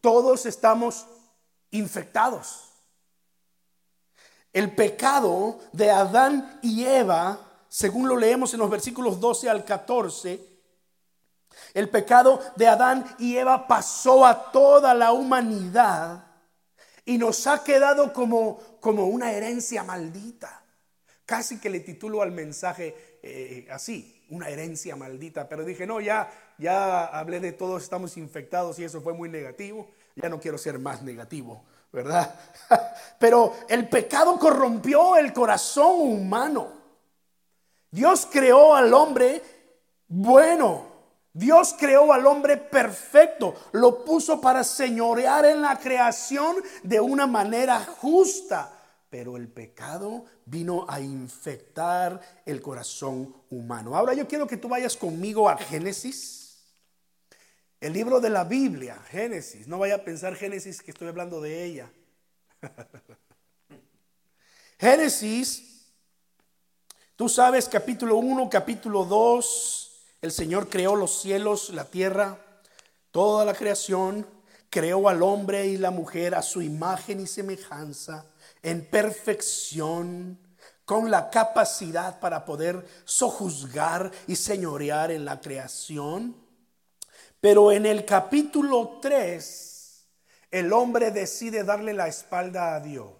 todos 0.00 0.46
estamos 0.46 1.06
infectados. 1.70 2.70
El 4.52 4.74
pecado 4.74 5.58
de 5.72 5.90
Adán 5.90 6.60
y 6.62 6.84
Eva, 6.84 7.38
según 7.68 8.08
lo 8.08 8.16
leemos 8.16 8.54
en 8.54 8.60
los 8.60 8.70
versículos 8.70 9.18
12 9.18 9.50
al 9.50 9.64
14, 9.64 10.54
el 11.72 11.88
pecado 11.88 12.40
de 12.54 12.68
Adán 12.68 13.04
y 13.18 13.36
Eva 13.36 13.66
pasó 13.66 14.24
a 14.24 14.52
toda 14.52 14.94
la 14.94 15.12
humanidad 15.12 16.33
y 17.04 17.18
nos 17.18 17.46
ha 17.46 17.62
quedado 17.64 18.12
como, 18.12 18.58
como 18.80 19.06
una 19.06 19.32
herencia 19.32 19.82
maldita. 19.84 20.62
Casi 21.26 21.58
que 21.58 21.70
le 21.70 21.80
titulo 21.80 22.22
al 22.22 22.32
mensaje 22.32 23.18
eh, 23.22 23.66
así, 23.70 24.24
una 24.30 24.48
herencia 24.48 24.96
maldita. 24.96 25.48
Pero 25.48 25.64
dije, 25.64 25.86
no, 25.86 26.00
ya, 26.00 26.30
ya 26.58 27.04
hablé 27.06 27.40
de 27.40 27.52
todos 27.52 27.82
estamos 27.82 28.16
infectados 28.16 28.78
y 28.78 28.84
eso 28.84 29.00
fue 29.00 29.12
muy 29.14 29.28
negativo. 29.28 29.88
Ya 30.16 30.28
no 30.28 30.40
quiero 30.40 30.58
ser 30.58 30.78
más 30.78 31.02
negativo, 31.02 31.64
¿verdad? 31.92 32.34
Pero 33.18 33.54
el 33.68 33.88
pecado 33.88 34.38
corrompió 34.38 35.16
el 35.16 35.32
corazón 35.32 36.00
humano. 36.00 36.72
Dios 37.90 38.28
creó 38.30 38.74
al 38.74 38.92
hombre 38.92 39.42
bueno. 40.08 40.93
Dios 41.34 41.74
creó 41.78 42.12
al 42.12 42.26
hombre 42.26 42.56
perfecto. 42.56 43.54
Lo 43.72 44.04
puso 44.04 44.40
para 44.40 44.64
señorear 44.64 45.44
en 45.44 45.60
la 45.60 45.78
creación 45.78 46.56
de 46.82 47.00
una 47.00 47.26
manera 47.26 47.80
justa. 47.80 48.70
Pero 49.10 49.36
el 49.36 49.48
pecado 49.48 50.24
vino 50.46 50.86
a 50.88 51.00
infectar 51.00 52.20
el 52.46 52.62
corazón 52.62 53.36
humano. 53.50 53.94
Ahora 53.94 54.14
yo 54.14 54.26
quiero 54.26 54.46
que 54.46 54.56
tú 54.56 54.68
vayas 54.68 54.96
conmigo 54.96 55.48
a 55.48 55.56
Génesis 55.56 56.44
el 57.84 57.92
libro 57.92 58.18
de 58.18 58.30
la 58.30 58.44
Biblia, 58.44 58.96
Génesis. 59.10 59.68
No 59.68 59.78
vaya 59.78 59.96
a 59.96 60.04
pensar 60.04 60.34
Génesis 60.36 60.80
que 60.80 60.90
estoy 60.90 61.06
hablando 61.06 61.42
de 61.42 61.64
ella. 61.64 61.92
Génesis, 64.78 65.92
tú 67.14 67.28
sabes, 67.28 67.68
capítulo 67.68 68.16
1, 68.16 68.48
capítulo 68.48 69.04
2, 69.04 69.83
el 70.24 70.32
Señor 70.32 70.70
creó 70.70 70.96
los 70.96 71.20
cielos, 71.20 71.68
la 71.68 71.84
tierra, 71.84 72.38
toda 73.10 73.44
la 73.44 73.52
creación, 73.52 74.26
creó 74.70 75.10
al 75.10 75.22
hombre 75.22 75.66
y 75.66 75.76
la 75.76 75.90
mujer 75.90 76.34
a 76.34 76.40
su 76.40 76.62
imagen 76.62 77.20
y 77.20 77.26
semejanza, 77.26 78.24
en 78.62 78.88
perfección, 78.88 80.38
con 80.86 81.10
la 81.10 81.28
capacidad 81.28 82.20
para 82.20 82.46
poder 82.46 82.86
sojuzgar 83.04 84.10
y 84.26 84.36
señorear 84.36 85.10
en 85.10 85.26
la 85.26 85.42
creación. 85.42 86.34
Pero 87.38 87.70
en 87.70 87.84
el 87.84 88.06
capítulo 88.06 89.00
3, 89.02 90.06
el 90.52 90.72
hombre 90.72 91.10
decide 91.10 91.64
darle 91.64 91.92
la 91.92 92.08
espalda 92.08 92.74
a 92.74 92.80
Dios. 92.80 93.12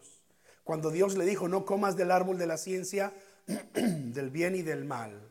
Cuando 0.62 0.90
Dios 0.90 1.16
le 1.18 1.26
dijo, 1.26 1.48
no 1.48 1.66
comas 1.66 1.96
del 1.96 2.10
árbol 2.10 2.38
de 2.38 2.46
la 2.46 2.56
ciencia, 2.56 3.12
del 3.74 4.30
bien 4.30 4.56
y 4.56 4.62
del 4.62 4.86
mal. 4.86 5.23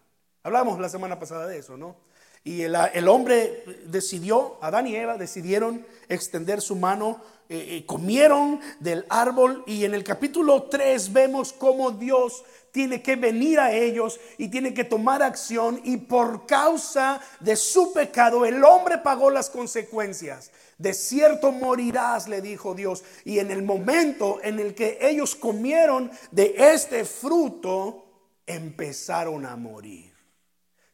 Hablamos 0.44 0.78
la 0.80 0.90
semana 0.90 1.18
pasada 1.18 1.48
de 1.48 1.58
eso, 1.58 1.78
¿no? 1.78 1.96
Y 2.44 2.64
el, 2.64 3.08
hombre 3.08 3.64
decidió, 3.86 4.58
Adán 4.62 4.86
y 4.88 4.96
Eva 4.98 5.18
decidieron 5.18 5.86
extender 6.10 6.60
su 6.60 6.76
mano, 6.76 7.22
eh, 7.48 7.78
eh, 7.78 7.86
comieron 7.86 8.60
del 8.82 9.06
árbol 9.08 9.64
y 9.66 9.86
en 9.86 9.94
el 9.94 10.04
capítulo 10.04 10.64
3 10.64 11.14
vemos 11.14 11.54
cómo 11.54 11.92
Dios 11.92 12.44
tiene 12.74 13.02
que 13.02 13.16
venir 13.16 13.62
a 13.62 13.72
ellos 13.72 14.20
y 14.38 14.50
tiene 14.50 14.74
que 14.74 14.84
tomar 14.84 15.24
acción 15.24 15.80
y 15.86 15.96
por 15.96 16.46
causa 16.46 17.22
de 17.40 17.56
su 17.56 17.94
pecado 17.94 18.46
el 18.46 18.62
hombre 18.66 18.98
pagó 18.98 19.30
las 19.30 19.50
consecuencias. 19.50 20.52
De 20.78 20.94
cierto 20.94 21.54
morirás, 21.54 22.28
le 22.28 22.42
dijo 22.42 22.74
Dios. 22.74 23.06
Y 23.24 23.40
en 23.40 23.52
el 23.52 23.64
momento 23.64 24.40
en 24.44 24.60
el 24.60 24.76
que 24.76 24.98
ellos 25.00 25.36
comieron 25.36 26.12
de 26.32 26.56
este 26.58 27.06
fruto, 27.06 28.06
empezaron 28.46 29.46
a 29.46 29.56
morir. 29.56 30.13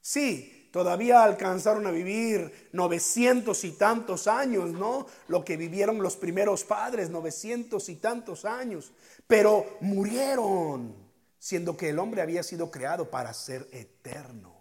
Sí, 0.10 0.68
todavía 0.72 1.24
alcanzaron 1.24 1.86
a 1.86 1.92
vivir 1.92 2.70
900 2.72 3.64
y 3.64 3.74
tantos 3.74 4.26
años, 4.26 4.72
¿no? 4.72 5.06
Lo 5.28 5.46
que 5.46 5.56
vivieron 5.56 6.02
los 6.02 6.18
primeros 6.18 6.64
padres, 6.64 7.12
900 7.12 7.88
y 7.90 7.96
tantos 7.98 8.44
años, 8.44 8.92
pero 9.28 9.78
murieron 9.82 10.96
siendo 11.38 11.78
que 11.78 11.90
el 11.90 12.00
hombre 12.00 12.24
había 12.24 12.42
sido 12.42 12.72
creado 12.72 13.12
para 13.12 13.32
ser 13.36 13.68
eterno. 13.72 14.59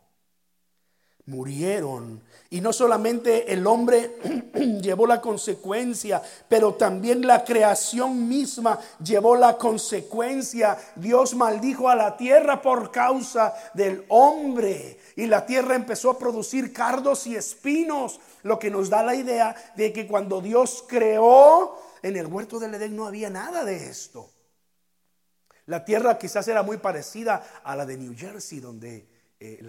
Murieron. 1.28 2.23
Y 2.50 2.62
no 2.62 2.73
solamente 2.73 3.52
el 3.52 3.66
hombre 3.66 4.16
llevó 4.82 5.06
la 5.06 5.20
consecuencia, 5.20 6.23
pero 6.49 6.75
también 6.75 7.26
la 7.26 7.44
creación 7.44 8.26
misma 8.26 8.78
llevó 9.04 9.37
la 9.37 9.58
consecuencia. 9.58 10.78
Dios 10.97 11.35
maldijo 11.35 11.90
a 11.90 11.94
la 11.94 12.16
tierra 12.16 12.62
por 12.62 12.90
causa 12.90 13.52
del 13.75 14.04
hombre. 14.08 14.99
Y 15.16 15.26
la 15.26 15.44
tierra 15.44 15.75
empezó 15.75 16.12
a 16.12 16.18
producir 16.18 16.73
cardos 16.73 17.26
y 17.26 17.37
espinos, 17.37 18.18
lo 18.42 18.58
que 18.58 18.70
nos 18.70 18.88
da 18.88 19.02
la 19.02 19.14
idea 19.14 19.54
de 19.76 19.92
que 19.92 20.06
cuando 20.06 20.40
Dios 20.40 20.85
creó, 20.88 21.76
en 22.02 22.16
el 22.16 22.26
huerto 22.26 22.58
del 22.58 22.75
Edén 22.75 22.97
no 22.97 23.06
había 23.06 23.28
nada 23.28 23.64
de 23.64 23.90
esto. 23.90 24.30
La 25.66 25.85
tierra 25.85 26.16
quizás 26.16 26.49
era 26.49 26.62
muy 26.62 26.78
parecida 26.78 27.61
a 27.62 27.76
la 27.76 27.85
de 27.85 27.99
New 27.99 28.14
Jersey, 28.16 28.61
donde 28.61 29.18
eh, 29.40 29.64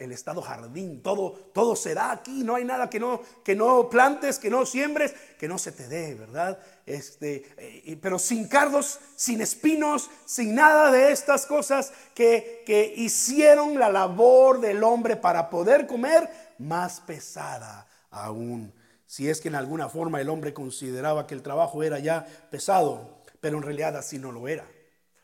el 0.00 0.12
estado 0.12 0.40
jardín, 0.40 1.02
todo, 1.02 1.32
todo 1.52 1.76
se 1.76 1.92
da 1.92 2.12
aquí, 2.12 2.42
no 2.42 2.54
hay 2.54 2.64
nada 2.64 2.88
que 2.88 2.98
no, 2.98 3.20
que 3.44 3.54
no 3.54 3.90
plantes, 3.90 4.38
que 4.38 4.48
no 4.48 4.64
siembres, 4.64 5.14
que 5.38 5.48
no 5.48 5.58
se 5.58 5.72
te 5.72 5.86
dé, 5.86 6.14
¿verdad? 6.14 6.58
Este, 6.86 7.44
eh, 7.58 7.98
pero 8.00 8.18
sin 8.18 8.48
cardos, 8.48 8.98
sin 9.16 9.42
espinos, 9.42 10.08
sin 10.24 10.54
nada 10.54 10.90
de 10.90 11.12
estas 11.12 11.44
cosas 11.44 11.92
que, 12.14 12.62
que 12.64 12.94
hicieron 12.96 13.78
la 13.78 13.90
labor 13.90 14.60
del 14.60 14.82
hombre 14.82 15.16
para 15.16 15.50
poder 15.50 15.86
comer 15.86 16.30
más 16.58 17.00
pesada 17.00 17.86
aún. 18.10 18.72
Si 19.04 19.28
es 19.28 19.42
que 19.42 19.48
en 19.48 19.56
alguna 19.56 19.90
forma 19.90 20.22
el 20.22 20.30
hombre 20.30 20.54
consideraba 20.54 21.26
que 21.26 21.34
el 21.34 21.42
trabajo 21.42 21.82
era 21.82 21.98
ya 21.98 22.26
pesado, 22.50 23.20
pero 23.42 23.58
en 23.58 23.62
realidad 23.62 23.94
así 23.96 24.18
no 24.18 24.32
lo 24.32 24.48
era. 24.48 24.64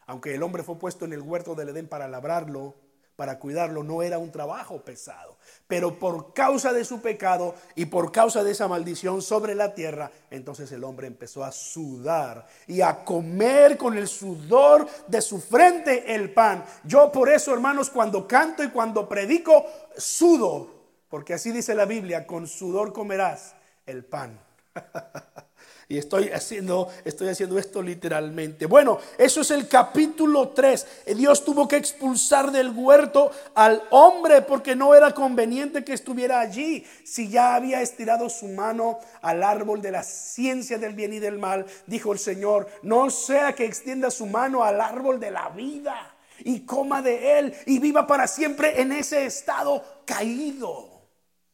Aunque 0.07 0.35
el 0.35 0.43
hombre 0.43 0.63
fue 0.63 0.79
puesto 0.79 1.07
en 1.07 1.15
el 1.15 1.23
huerto 1.23 1.55
del 1.55 1.71
Edén 1.71 1.89
para 1.89 2.07
labrarlo, 2.07 2.75
para 3.17 3.39
cuidarlo 3.39 3.83
no 3.83 4.03
era 4.03 4.19
un 4.19 4.31
trabajo 4.31 4.83
pesado. 4.83 5.37
Pero 5.67 5.99
por 5.99 6.35
causa 6.35 6.73
de 6.73 6.85
su 6.85 7.01
pecado 7.01 7.55
y 7.75 7.87
por 7.87 8.13
causa 8.13 8.45
de 8.45 8.53
esa 8.53 8.69
maldición 8.69 9.23
sobre 9.23 9.55
la 9.55 9.75
tierra, 9.75 10.11
entonces 10.31 10.71
el 10.71 10.85
hombre 10.85 11.07
empezó 11.07 11.43
a 11.43 11.51
sudar 11.51 12.47
y 12.67 12.83
a 12.83 13.05
comer 13.05 13.77
con 13.79 13.97
el 13.97 14.07
sudor 14.07 14.87
de 15.09 15.23
su 15.23 15.41
frente 15.41 16.15
el 16.15 16.33
pan. 16.33 16.65
Yo 16.85 17.11
por 17.11 17.31
eso, 17.31 17.53
hermanos, 17.53 17.91
cuando 17.91 18.29
canto 18.29 18.63
y 18.63 18.69
cuando 18.69 19.09
predico, 19.09 19.67
sudo, 19.97 20.77
porque 21.09 21.35
así 21.35 21.51
dice 21.51 21.75
la 21.75 21.87
Biblia, 21.87 22.27
con 22.27 22.47
sudor 22.47 22.93
comerás 22.93 23.55
el 23.87 24.05
pan. 24.05 24.39
Y 25.89 25.99
estoy 25.99 26.31
haciendo, 26.31 26.89
estoy 27.05 27.29
haciendo 27.29 27.61
esto 27.61 27.81
literalmente. 27.81 28.67
Bueno, 28.67 28.99
eso 29.19 29.43
es 29.43 29.53
el 29.53 29.69
capítulo 29.69 30.49
3. 30.49 31.05
Dios 31.17 31.45
tuvo 31.45 31.69
que 31.69 31.77
expulsar 31.77 32.51
del 32.51 32.71
huerto 32.71 33.31
al 33.55 33.85
hombre 33.91 34.43
porque 34.43 34.75
no 34.75 34.97
era 34.97 35.13
conveniente 35.13 35.85
que 35.85 35.93
estuviera 35.93 36.41
allí. 36.41 36.85
Si 37.05 37.29
ya 37.29 37.55
había 37.55 37.83
estirado 37.83 38.29
su 38.29 38.49
mano 38.49 38.99
al 39.23 39.45
árbol 39.45 39.81
de 39.81 39.93
la 39.93 40.03
ciencia 40.03 40.77
del 40.77 40.95
bien 40.95 41.13
y 41.13 41.21
del 41.21 41.39
mal, 41.39 41.67
dijo 41.87 42.13
el 42.13 42.19
Señor, 42.19 42.69
no 42.83 43.09
sea 43.09 43.55
que 43.55 43.65
extienda 43.65 44.11
su 44.11 44.27
mano 44.27 44.65
al 44.65 44.81
árbol 44.81 45.21
de 45.21 45.31
la 45.31 45.51
vida 45.51 46.17
y 46.41 46.63
coma 46.63 47.01
de 47.01 47.39
él 47.39 47.55
y 47.65 47.79
viva 47.79 48.09
para 48.09 48.27
siempre 48.27 48.81
en 48.81 48.91
ese 48.91 49.25
estado 49.25 50.03
caído, 50.05 51.07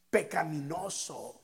pecaminoso 0.08 1.41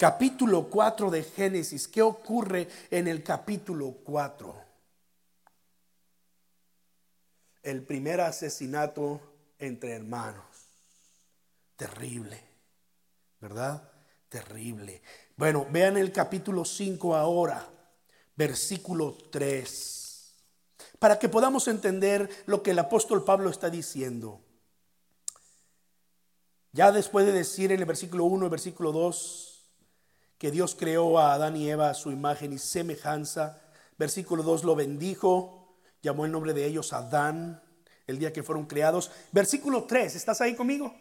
capítulo 0.00 0.70
4 0.70 1.10
de 1.10 1.22
Génesis. 1.22 1.86
¿Qué 1.86 2.00
ocurre 2.00 2.66
en 2.90 3.06
el 3.06 3.22
capítulo 3.22 3.98
4? 4.02 4.54
El 7.62 7.82
primer 7.82 8.22
asesinato 8.22 9.20
entre 9.58 9.92
hermanos. 9.92 10.46
Terrible, 11.76 12.40
¿verdad? 13.42 13.90
Terrible. 14.30 15.02
Bueno, 15.36 15.66
vean 15.70 15.98
el 15.98 16.12
capítulo 16.12 16.64
5 16.64 17.14
ahora, 17.14 17.68
versículo 18.36 19.18
3, 19.30 20.34
para 20.98 21.18
que 21.18 21.28
podamos 21.28 21.68
entender 21.68 22.30
lo 22.46 22.62
que 22.62 22.70
el 22.70 22.78
apóstol 22.78 23.22
Pablo 23.22 23.50
está 23.50 23.68
diciendo. 23.68 24.40
Ya 26.72 26.90
después 26.90 27.26
de 27.26 27.32
decir 27.32 27.70
en 27.70 27.80
el 27.80 27.86
versículo 27.86 28.24
1 28.24 28.46
y 28.46 28.48
versículo 28.48 28.92
2, 28.92 29.49
que 30.40 30.50
Dios 30.50 30.74
creó 30.74 31.18
a 31.18 31.34
Adán 31.34 31.54
y 31.54 31.68
Eva 31.68 31.90
a 31.90 31.94
su 31.94 32.10
imagen 32.10 32.54
y 32.54 32.58
semejanza. 32.58 33.60
Versículo 33.98 34.42
2 34.42 34.64
lo 34.64 34.74
bendijo, 34.74 35.76
llamó 36.00 36.24
el 36.24 36.32
nombre 36.32 36.54
de 36.54 36.64
ellos 36.64 36.94
Adán 36.94 37.62
el 38.06 38.18
día 38.18 38.32
que 38.32 38.42
fueron 38.42 38.64
creados. 38.64 39.10
Versículo 39.32 39.84
3, 39.84 40.16
¿estás 40.16 40.40
ahí 40.40 40.56
conmigo? 40.56 40.94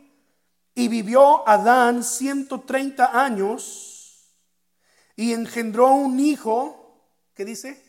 Y 0.75 0.89
vivió 0.89 1.47
Adán 1.47 2.03
130 2.03 3.17
años 3.17 4.35
y 5.15 5.31
engendró 5.31 5.87
un 5.93 6.19
hijo, 6.19 7.07
¿qué 7.33 7.45
dice? 7.45 7.81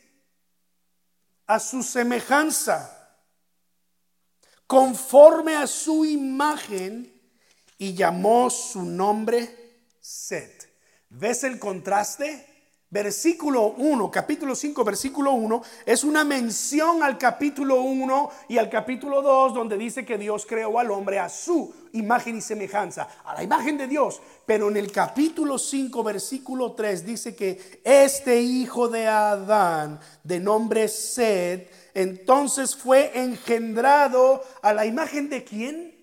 A 1.47 1.59
su 1.59 1.83
semejanza, 1.83 3.19
conforme 4.67 5.57
a 5.57 5.67
su 5.67 6.05
imagen, 6.05 7.13
y 7.77 7.93
llamó 7.93 8.49
su 8.49 8.83
nombre 8.83 9.83
Set. 9.99 10.70
¿Ves 11.13 11.43
el 11.43 11.59
contraste? 11.59 12.47
Versículo 12.89 13.73
1, 13.77 14.09
capítulo 14.11 14.55
5, 14.55 14.83
versículo 14.83 15.31
1, 15.31 15.61
es 15.85 16.03
una 16.05 16.23
mención 16.23 17.03
al 17.03 17.17
capítulo 17.17 17.81
1 17.81 18.31
y 18.49 18.57
al 18.57 18.69
capítulo 18.69 19.21
2 19.21 19.53
donde 19.53 19.77
dice 19.77 20.05
que 20.05 20.17
Dios 20.17 20.45
creó 20.45 20.79
al 20.79 20.89
hombre 20.91 21.19
a 21.19 21.27
su 21.27 21.73
imagen 21.93 22.37
y 22.37 22.41
semejanza, 22.41 23.09
a 23.25 23.33
la 23.33 23.43
imagen 23.43 23.77
de 23.77 23.87
Dios. 23.87 24.21
Pero 24.45 24.69
en 24.69 24.77
el 24.77 24.91
capítulo 24.91 25.57
5, 25.57 26.01
versículo 26.03 26.73
3 26.73 27.05
dice 27.05 27.35
que 27.35 27.81
este 27.83 28.41
hijo 28.41 28.87
de 28.87 29.07
Adán, 29.07 29.99
de 30.23 30.39
nombre 30.39 30.87
Sed, 30.87 31.67
entonces 31.93 32.75
fue 32.75 33.11
engendrado 33.19 34.43
a 34.61 34.73
la 34.73 34.85
imagen 34.85 35.29
de 35.29 35.43
quién? 35.43 35.93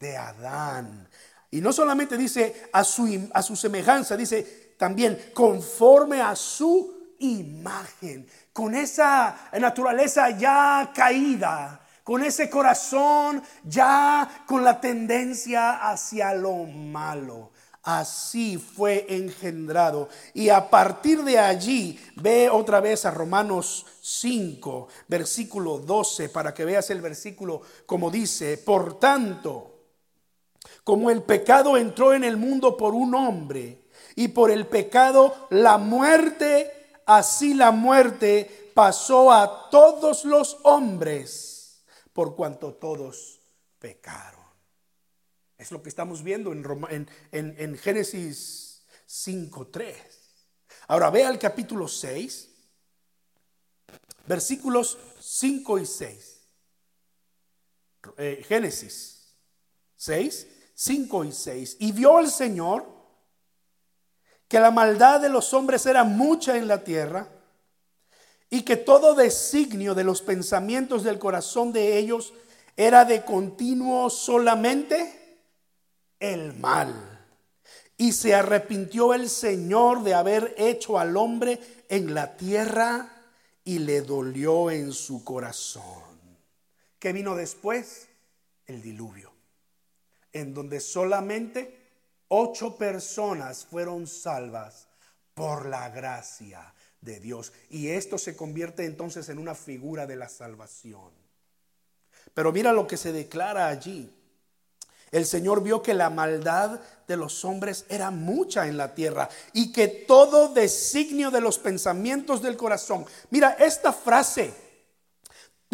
De 0.00 0.16
Adán. 0.16 1.08
Y 1.54 1.60
no 1.60 1.72
solamente 1.72 2.16
dice 2.16 2.68
a 2.72 2.82
su, 2.82 3.28
a 3.32 3.40
su 3.40 3.54
semejanza, 3.54 4.16
dice 4.16 4.74
también 4.76 5.30
conforme 5.32 6.20
a 6.20 6.34
su 6.34 7.14
imagen, 7.20 8.26
con 8.52 8.74
esa 8.74 9.50
naturaleza 9.60 10.30
ya 10.30 10.90
caída, 10.92 11.80
con 12.02 12.24
ese 12.24 12.50
corazón 12.50 13.40
ya 13.62 14.42
con 14.48 14.64
la 14.64 14.80
tendencia 14.80 15.88
hacia 15.88 16.34
lo 16.34 16.64
malo. 16.64 17.52
Así 17.84 18.58
fue 18.58 19.06
engendrado. 19.08 20.08
Y 20.32 20.48
a 20.48 20.68
partir 20.68 21.22
de 21.22 21.38
allí, 21.38 22.00
ve 22.16 22.50
otra 22.50 22.80
vez 22.80 23.04
a 23.04 23.12
Romanos 23.12 23.86
5, 24.00 24.88
versículo 25.06 25.78
12, 25.78 26.30
para 26.30 26.52
que 26.52 26.64
veas 26.64 26.90
el 26.90 27.00
versículo 27.00 27.62
como 27.86 28.10
dice, 28.10 28.58
por 28.58 28.98
tanto, 28.98 29.73
como 30.84 31.10
el 31.10 31.22
pecado 31.22 31.76
entró 31.76 32.12
en 32.14 32.22
el 32.24 32.36
mundo 32.36 32.76
por 32.76 32.94
un 32.94 33.14
hombre 33.14 33.82
y 34.14 34.28
por 34.28 34.50
el 34.50 34.66
pecado 34.66 35.48
la 35.50 35.78
muerte, 35.78 37.00
así 37.06 37.54
la 37.54 37.70
muerte 37.70 38.70
pasó 38.74 39.32
a 39.32 39.70
todos 39.70 40.24
los 40.24 40.58
hombres 40.62 41.82
por 42.12 42.36
cuanto 42.36 42.74
todos 42.74 43.40
pecaron. 43.78 44.44
Es 45.56 45.72
lo 45.72 45.82
que 45.82 45.88
estamos 45.88 46.22
viendo 46.22 46.52
en, 46.52 47.08
en, 47.32 47.54
en 47.58 47.78
Génesis 47.78 48.82
5.3. 49.08 49.94
Ahora 50.88 51.08
vea 51.10 51.30
el 51.30 51.38
capítulo 51.38 51.88
6, 51.88 52.48
versículos 54.26 54.98
5 55.20 55.78
y 55.78 55.86
6. 55.86 56.40
Eh, 58.18 58.44
Génesis 58.46 59.34
6, 59.96 60.48
5 60.74 61.24
y 61.24 61.32
6. 61.32 61.76
Y 61.80 61.92
vio 61.92 62.18
el 62.18 62.28
Señor 62.28 62.86
que 64.48 64.60
la 64.60 64.70
maldad 64.70 65.20
de 65.20 65.28
los 65.28 65.54
hombres 65.54 65.86
era 65.86 66.04
mucha 66.04 66.56
en 66.56 66.68
la 66.68 66.84
tierra 66.84 67.28
y 68.50 68.62
que 68.62 68.76
todo 68.76 69.14
designio 69.14 69.94
de 69.94 70.04
los 70.04 70.22
pensamientos 70.22 71.02
del 71.02 71.18
corazón 71.18 71.72
de 71.72 71.98
ellos 71.98 72.34
era 72.76 73.04
de 73.04 73.24
continuo 73.24 74.10
solamente 74.10 75.40
el 76.20 76.54
mal. 76.54 77.10
Y 77.96 78.12
se 78.12 78.34
arrepintió 78.34 79.14
el 79.14 79.28
Señor 79.28 80.02
de 80.02 80.14
haber 80.14 80.54
hecho 80.58 80.98
al 80.98 81.16
hombre 81.16 81.60
en 81.88 82.12
la 82.12 82.36
tierra 82.36 83.08
y 83.64 83.78
le 83.78 84.02
dolió 84.02 84.70
en 84.70 84.92
su 84.92 85.22
corazón. 85.24 85.82
¿Qué 86.98 87.12
vino 87.12 87.36
después? 87.36 88.08
El 88.66 88.82
diluvio 88.82 89.33
en 90.34 90.52
donde 90.52 90.80
solamente 90.80 91.78
ocho 92.28 92.76
personas 92.76 93.64
fueron 93.64 94.06
salvas 94.06 94.88
por 95.32 95.66
la 95.66 95.88
gracia 95.88 96.74
de 97.00 97.20
Dios. 97.20 97.52
Y 97.70 97.88
esto 97.88 98.18
se 98.18 98.36
convierte 98.36 98.84
entonces 98.84 99.28
en 99.28 99.38
una 99.38 99.54
figura 99.54 100.06
de 100.06 100.16
la 100.16 100.28
salvación. 100.28 101.10
Pero 102.34 102.52
mira 102.52 102.72
lo 102.72 102.86
que 102.86 102.96
se 102.96 103.12
declara 103.12 103.68
allí. 103.68 104.12
El 105.12 105.26
Señor 105.26 105.62
vio 105.62 105.80
que 105.80 105.94
la 105.94 106.10
maldad 106.10 106.80
de 107.06 107.16
los 107.16 107.44
hombres 107.44 107.86
era 107.88 108.10
mucha 108.10 108.66
en 108.66 108.76
la 108.76 108.94
tierra 108.94 109.28
y 109.52 109.70
que 109.70 109.86
todo 109.86 110.48
designio 110.48 111.30
de 111.30 111.40
los 111.40 111.60
pensamientos 111.60 112.42
del 112.42 112.56
corazón. 112.56 113.06
Mira, 113.30 113.50
esta 113.60 113.92
frase 113.92 114.63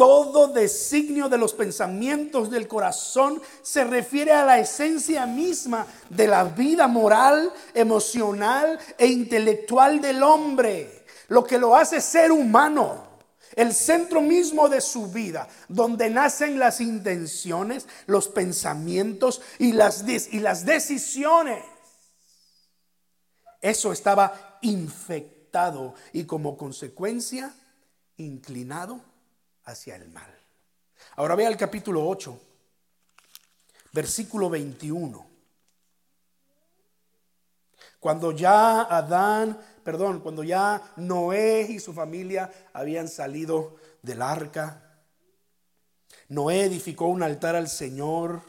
todo 0.01 0.47
designio 0.47 1.29
de 1.29 1.37
los 1.37 1.53
pensamientos 1.53 2.49
del 2.49 2.67
corazón 2.67 3.39
se 3.61 3.83
refiere 3.83 4.31
a 4.31 4.43
la 4.43 4.57
esencia 4.57 5.27
misma 5.27 5.85
de 6.09 6.25
la 6.25 6.43
vida 6.43 6.87
moral, 6.87 7.53
emocional 7.75 8.79
e 8.97 9.05
intelectual 9.05 10.01
del 10.01 10.23
hombre. 10.23 11.05
Lo 11.27 11.43
que 11.43 11.59
lo 11.59 11.75
hace 11.75 12.01
ser 12.01 12.31
humano. 12.31 13.11
el 13.55 13.75
centro 13.75 14.21
mismo 14.21 14.69
de 14.69 14.81
su 14.81 15.11
vida, 15.11 15.47
donde 15.67 16.09
nacen 16.09 16.57
las 16.57 16.81
intenciones, 16.81 17.85
los 18.07 18.27
pensamientos 18.27 19.41
y 19.59 19.73
las, 19.73 20.03
y 20.07 20.39
las 20.39 20.65
decisiones. 20.65 21.63
Eso 23.61 23.91
estaba 23.91 24.57
infectado 24.61 25.93
y 26.11 26.23
como 26.23 26.57
consecuencia 26.57 27.53
inclinado 28.15 29.10
hacia 29.71 29.95
el 29.95 30.09
mal. 30.09 30.31
Ahora 31.15 31.35
vea 31.35 31.49
el 31.49 31.57
capítulo 31.57 32.07
8, 32.07 32.39
versículo 33.91 34.49
21. 34.49 35.27
Cuando 37.99 38.31
ya 38.31 38.81
Adán, 38.81 39.59
perdón, 39.83 40.21
cuando 40.21 40.43
ya 40.43 40.93
Noé 40.97 41.67
y 41.69 41.79
su 41.79 41.93
familia 41.93 42.51
habían 42.73 43.07
salido 43.07 43.75
del 44.01 44.21
arca, 44.21 44.99
Noé 46.29 46.63
edificó 46.63 47.07
un 47.07 47.23
altar 47.23 47.55
al 47.55 47.67
Señor 47.67 48.41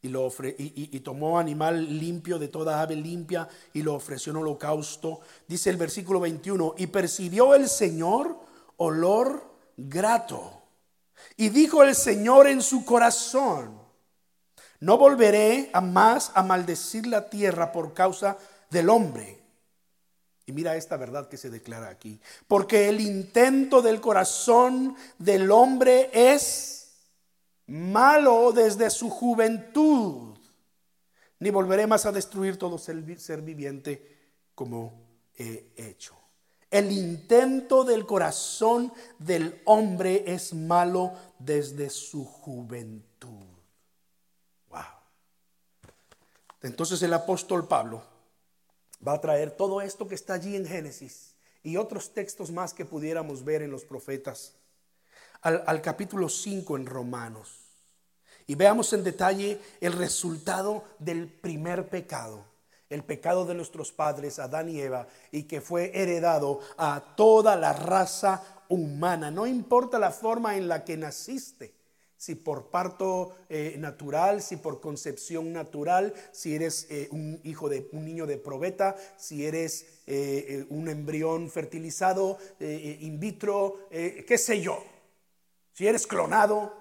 y, 0.00 0.08
lo 0.08 0.32
y, 0.56 1.00
tomó 1.00 1.38
animal 1.38 1.98
limpio 1.98 2.38
de 2.38 2.48
toda 2.48 2.80
ave 2.80 2.96
limpia 2.96 3.48
y 3.72 3.82
lo 3.82 3.94
ofreció 3.94 4.30
en 4.30 4.38
holocausto. 4.38 5.20
Dice 5.46 5.70
el 5.70 5.76
versículo 5.76 6.20
21, 6.20 6.74
y 6.78 6.86
percibió 6.86 7.54
el 7.54 7.68
Señor 7.68 8.38
olor 8.76 9.57
grato. 9.78 10.62
Y 11.36 11.48
dijo 11.48 11.82
el 11.82 11.94
Señor 11.94 12.48
en 12.48 12.60
su 12.60 12.84
corazón, 12.84 13.80
no 14.80 14.98
volveré 14.98 15.70
a 15.72 15.80
más 15.80 16.32
a 16.34 16.42
maldecir 16.42 17.06
la 17.06 17.30
tierra 17.30 17.72
por 17.72 17.94
causa 17.94 18.36
del 18.70 18.90
hombre. 18.90 19.38
Y 20.46 20.52
mira 20.52 20.76
esta 20.76 20.96
verdad 20.96 21.28
que 21.28 21.36
se 21.36 21.50
declara 21.50 21.88
aquí. 21.88 22.20
Porque 22.46 22.88
el 22.88 23.00
intento 23.00 23.82
del 23.82 24.00
corazón 24.00 24.96
del 25.18 25.50
hombre 25.50 26.10
es 26.12 26.88
malo 27.66 28.52
desde 28.52 28.90
su 28.90 29.10
juventud. 29.10 30.38
Ni 31.40 31.50
volveré 31.50 31.86
más 31.86 32.06
a 32.06 32.12
destruir 32.12 32.56
todo 32.56 32.78
ser 32.78 33.42
viviente 33.42 34.16
como 34.54 35.08
he 35.36 35.72
hecho. 35.76 36.16
El 36.70 36.92
intento 36.92 37.84
del 37.84 38.04
corazón 38.04 38.92
del 39.18 39.62
hombre 39.64 40.24
es 40.26 40.52
malo 40.52 41.12
desde 41.38 41.88
su 41.90 42.24
juventud. 42.24 43.08
Entonces 46.62 47.02
el 47.02 47.12
apóstol 47.12 47.68
Pablo 47.68 48.02
va 49.06 49.14
a 49.14 49.20
traer 49.20 49.52
todo 49.52 49.80
esto 49.80 50.08
que 50.08 50.14
está 50.14 50.34
allí 50.34 50.56
en 50.56 50.66
Génesis 50.66 51.34
y 51.62 51.76
otros 51.76 52.12
textos 52.12 52.50
más 52.50 52.74
que 52.74 52.84
pudiéramos 52.84 53.44
ver 53.44 53.62
en 53.62 53.70
los 53.70 53.84
profetas 53.84 54.54
al, 55.40 55.80
capítulo 55.82 56.28
5 56.28 56.76
en 56.76 56.86
Romanos. 56.86 57.60
Y 58.46 58.54
veamos 58.54 58.92
en 58.92 59.04
detalle 59.04 59.60
el 59.80 59.92
resultado 59.92 60.84
del 60.98 61.28
primer 61.28 61.88
pecado, 61.88 62.44
el 62.90 63.04
pecado 63.04 63.44
de 63.44 63.54
nuestros 63.54 63.92
padres, 63.92 64.38
Adán 64.38 64.68
y 64.68 64.80
Eva, 64.80 65.06
y 65.30 65.44
que 65.44 65.60
fue 65.60 65.90
heredado 65.94 66.60
a 66.76 67.14
toda 67.16 67.56
la 67.56 67.72
raza 67.72 68.42
humana. 68.68 69.30
No 69.30 69.46
importa 69.46 69.98
la 69.98 70.10
forma 70.10 70.56
en 70.56 70.68
la 70.68 70.84
que 70.84 70.96
naciste, 70.96 71.74
si 72.16 72.34
por 72.34 72.70
parto 72.70 73.36
eh, 73.48 73.76
natural, 73.78 74.42
si 74.42 74.56
por 74.56 74.80
concepción 74.80 75.52
natural, 75.52 76.12
si 76.32 76.54
eres 76.54 76.86
eh, 76.90 77.08
un 77.12 77.40
hijo 77.44 77.68
de 77.68 77.88
un 77.92 78.04
niño 78.04 78.26
de 78.26 78.38
probeta, 78.38 78.96
si 79.16 79.46
eres 79.46 80.00
eh, 80.06 80.66
un 80.70 80.88
embrión 80.88 81.48
fertilizado 81.48 82.38
in 82.58 83.20
vitro, 83.20 83.88
qué 83.90 84.36
sé 84.36 84.60
yo, 84.60 84.82
si 85.72 85.86
eres 85.86 86.06
clonado, 86.06 86.72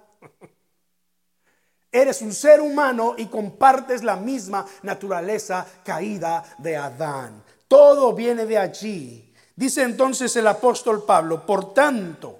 eres 1.91 2.21
un 2.21 2.33
ser 2.33 2.61
humano 2.61 3.15
y 3.17 3.25
compartes 3.27 4.03
la 4.03 4.15
misma 4.15 4.65
naturaleza 4.83 5.65
caída 5.83 6.43
de 6.57 6.77
Adán. 6.77 7.43
Todo 7.67 8.13
viene 8.13 8.45
de 8.45 8.57
allí. 8.57 9.33
Dice 9.55 9.83
entonces 9.83 10.35
el 10.35 10.47
apóstol 10.47 11.03
Pablo, 11.03 11.45
por 11.45 11.73
tanto, 11.73 12.39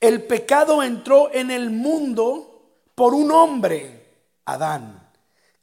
el 0.00 0.24
pecado 0.24 0.82
entró 0.82 1.32
en 1.32 1.50
el 1.50 1.70
mundo 1.70 2.78
por 2.94 3.12
un 3.12 3.30
hombre, 3.30 4.06
Adán. 4.44 5.10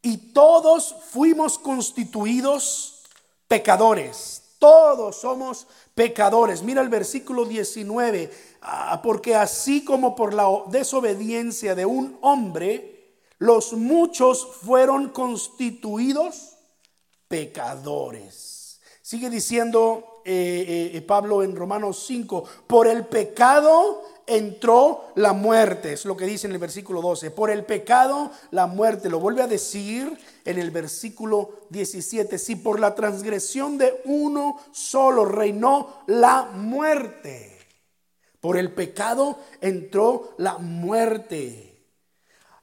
Y 0.01 0.31
todos 0.33 0.95
fuimos 1.09 1.57
constituidos 1.57 3.03
pecadores. 3.47 4.43
Todos 4.59 5.21
somos 5.21 5.67
pecadores. 5.93 6.61
Mira 6.61 6.81
el 6.81 6.89
versículo 6.89 7.45
19. 7.45 8.56
Ah, 8.69 8.99
porque 9.01 9.33
así 9.33 9.85
como 9.85 10.13
por 10.13 10.33
la 10.33 10.45
desobediencia 10.67 11.73
de 11.73 11.85
un 11.85 12.17
hombre, 12.19 13.21
los 13.37 13.71
muchos 13.71 14.45
fueron 14.61 15.07
constituidos 15.07 16.57
pecadores. 17.29 18.81
Sigue 19.01 19.29
diciendo 19.29 20.21
eh, 20.25 20.91
eh, 20.93 21.01
Pablo 21.01 21.43
en 21.43 21.55
Romanos 21.55 22.03
5, 22.07 22.43
por 22.67 22.87
el 22.87 23.05
pecado 23.05 24.03
entró 24.25 25.05
la 25.15 25.31
muerte, 25.31 25.93
es 25.93 26.03
lo 26.03 26.17
que 26.17 26.25
dice 26.25 26.47
en 26.47 26.51
el 26.51 26.59
versículo 26.59 27.01
12. 27.01 27.31
Por 27.31 27.49
el 27.49 27.63
pecado 27.63 28.31
la 28.51 28.67
muerte, 28.67 29.09
lo 29.09 29.21
vuelve 29.21 29.43
a 29.43 29.47
decir 29.47 30.19
en 30.43 30.59
el 30.59 30.71
versículo 30.71 31.51
17. 31.69 32.37
Si 32.37 32.57
por 32.57 32.81
la 32.81 32.95
transgresión 32.95 33.77
de 33.77 34.01
uno 34.03 34.59
solo 34.73 35.23
reinó 35.23 36.03
la 36.07 36.49
muerte, 36.53 37.56
por 38.39 38.57
el 38.57 38.71
pecado 38.73 39.39
entró 39.61 40.33
la 40.37 40.57
muerte. 40.57 41.85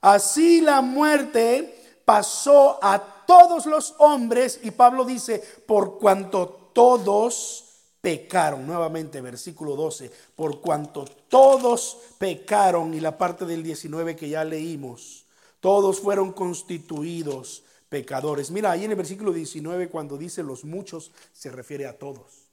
Así 0.01 0.61
la 0.61 0.81
muerte 0.81 2.01
pasó 2.05 2.79
a 2.83 3.25
todos 3.27 3.67
los 3.67 3.95
hombres 3.99 4.61
y 4.63 4.71
Pablo 4.71 5.05
dice, 5.05 5.43
por 5.67 5.99
cuanto 5.99 6.71
todos 6.73 7.65
pecaron. 8.01 8.67
Nuevamente, 8.67 9.21
versículo 9.21 9.77
12, 9.77 10.11
por 10.37 10.61
cuanto 10.61 11.07
todos 11.29 11.99
pecaron, 12.19 12.93
y 12.93 13.01
la 13.01 13.17
parte 13.17 13.47
del 13.47 13.63
19 13.63 14.15
que 14.15 14.29
ya 14.29 14.45
leímos, 14.45 15.25
todos 15.61 16.01
fueron 16.01 16.33
constituidos 16.33 17.65
pecadores. 17.89 18.51
Mira, 18.51 18.71
ahí 18.73 18.85
en 18.85 18.91
el 18.91 18.97
versículo 18.97 19.33
19, 19.33 19.89
cuando 19.89 20.19
dice 20.19 20.43
los 20.43 20.65
muchos, 20.65 21.13
se 21.33 21.51
refiere 21.51 21.87
a 21.87 21.99
todos, 21.99 22.51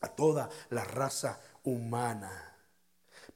a 0.00 0.08
toda 0.08 0.48
la 0.70 0.84
raza 0.84 1.38
humana. 1.64 2.50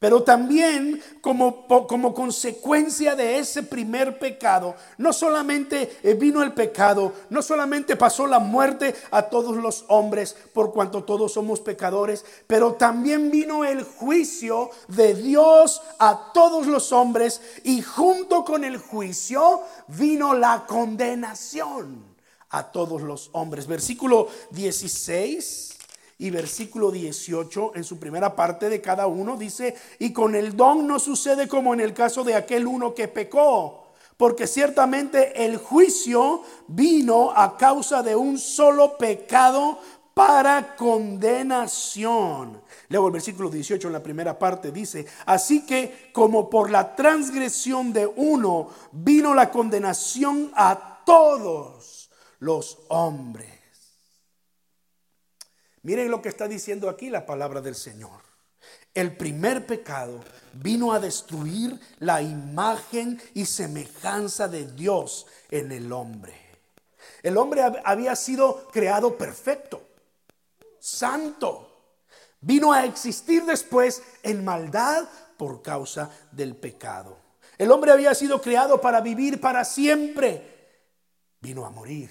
Pero 0.05 0.23
también 0.23 1.03
como, 1.23 1.67
como, 1.67 2.13
consecuencia 2.13 3.17
de 3.17 3.39
ese 3.39 3.63
primer 3.63 4.19
pecado, 4.19 4.75
no 4.99 5.15
solamente 5.15 5.99
eh, 6.03 6.13
vino 6.13 6.43
el 6.43 6.53
pecado, 6.53 7.15
no 7.31 7.41
solamente 7.41 7.97
pasó 7.97 8.27
la 8.27 8.39
muerte 8.39 8.95
a 9.11 9.23
todos 9.23 9.57
los 9.57 9.87
hombres 9.89 10.37
por 10.53 10.75
cuanto 10.75 11.05
todos 11.05 11.33
somos 11.33 11.61
pecadores, 11.61 12.23
pero 12.47 12.75
también 12.75 13.31
vino 13.31 13.65
el 13.65 13.83
juicio 13.83 14.69
de 14.89 15.15
Dios 15.15 15.81
a 15.99 16.33
todos 16.35 16.67
los 16.67 16.93
hombres 16.93 17.41
y 17.63 17.81
junto 17.81 18.45
con 18.45 18.65
el 18.65 18.77
juicio 18.77 19.63
vino 19.89 20.35
la 20.35 20.67
condenación 20.67 22.15
a 22.51 22.65
todos 22.73 23.01
los 23.01 23.31
hombres. 23.33 23.67
Versículo 23.67 24.29
16 24.51 25.74
y 26.19 26.31
versículo 26.31 26.91
18, 26.91 27.73
en 27.75 27.85
su 27.85 27.99
primera 27.99 28.37
parte 28.37 28.69
de 28.69 28.81
cada 28.81 29.07
uno, 29.07 29.37
dice, 29.37 29.75
y 29.99 30.13
con 30.13 30.35
el 30.35 30.57
don 30.57 30.87
no 30.87 30.99
sucede 30.99 31.49
como 31.49 31.75
en 31.75 31.81
el 31.81 31.93
caso 31.93 32.23
de 32.25 32.35
aquel 32.35 32.67
uno 32.67 32.95
que 32.95 33.09
pecó, 33.09 33.93
porque 34.17 34.47
ciertamente 34.47 35.45
el 35.45 35.57
juicio 35.57 36.43
vino 36.69 37.33
a 37.35 37.57
causa 37.57 38.03
de 38.03 38.15
un 38.15 38.39
solo 38.39 38.97
pecado 38.97 39.79
para 40.15 40.77
condenación. 40.77 42.63
Luego 42.89 43.09
el 43.09 43.13
versículo 43.13 43.51
18 43.51 43.89
en 43.89 43.93
la 43.93 44.03
primera 44.03 44.39
parte 44.39 44.71
dice, 44.71 45.05
así 45.27 45.67
que 45.67 46.11
como 46.13 46.49
por 46.49 46.71
la 46.71 46.95
transgresión 46.95 47.93
de 47.93 48.07
uno 48.07 48.69
vino 48.93 49.35
la 49.35 49.51
condenación 49.51 50.53
a 50.55 51.03
todos 51.05 52.09
los 52.39 52.79
hombres. 52.89 53.64
Miren 55.85 56.11
lo 56.11 56.23
que 56.23 56.31
está 56.31 56.49
diciendo 56.49 56.89
aquí 56.89 57.11
la 57.11 57.27
palabra 57.27 57.61
del 57.61 57.75
Señor. 57.75 58.23
El 58.95 59.17
primer 59.19 59.67
pecado 59.67 60.25
vino 60.55 60.95
a 60.95 60.99
destruir 60.99 61.79
la 61.99 62.23
imagen 62.23 63.21
y 63.35 63.45
semejanza 63.45 64.49
de 64.49 64.73
Dios 64.73 65.27
en 65.51 65.73
el 65.73 65.93
hombre. 65.93 66.35
El 67.23 67.37
hombre 67.37 67.63
había 67.85 68.17
sido 68.17 68.67
creado 68.69 69.19
perfecto, 69.19 69.87
santo. 70.81 71.71
Vino 72.41 72.73
a 72.73 72.87
existir 72.87 73.45
después 73.45 74.03
en 74.23 74.43
maldad 74.43 75.05
por 75.37 75.61
causa 75.61 76.11
del 76.33 76.57
pecado. 76.57 77.19
El 77.59 77.71
hombre 77.71 77.93
había 77.93 78.15
sido 78.15 78.41
creado 78.41 78.81
para 78.81 79.03
vivir 79.03 79.39
para 79.39 79.67
siempre. 79.67 80.81
Vino 81.41 81.67
a 81.67 81.71
morir. 81.71 82.11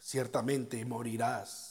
Ciertamente 0.00 0.84
morirás 0.84 1.67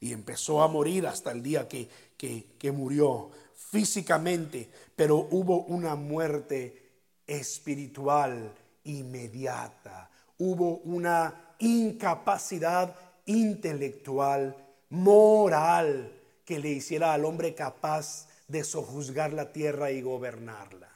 y 0.00 0.12
empezó 0.12 0.62
a 0.62 0.68
morir 0.68 1.06
hasta 1.06 1.30
el 1.30 1.42
día 1.42 1.68
que, 1.68 1.88
que, 2.16 2.72
murió. 2.72 3.30
físicamente, 3.54 4.68
pero 4.96 5.28
hubo 5.30 5.62
una 5.64 5.94
muerte 5.94 6.90
espiritual 7.26 8.52
inmediata. 8.84 10.10
Hubo 10.38 10.78
una 10.78 11.54
incapacidad 11.58 12.96
intelectual, 13.26 14.56
moral, 14.88 16.12
que 16.44 16.58
le 16.58 16.70
hiciera 16.70 17.12
al 17.12 17.24
hombre 17.24 17.54
capaz 17.54 18.26
de 18.48 18.64
sojuzgar 18.64 19.32
la 19.32 19.52
tierra 19.52 19.92
y 19.92 20.02
gobernarla. 20.02 20.88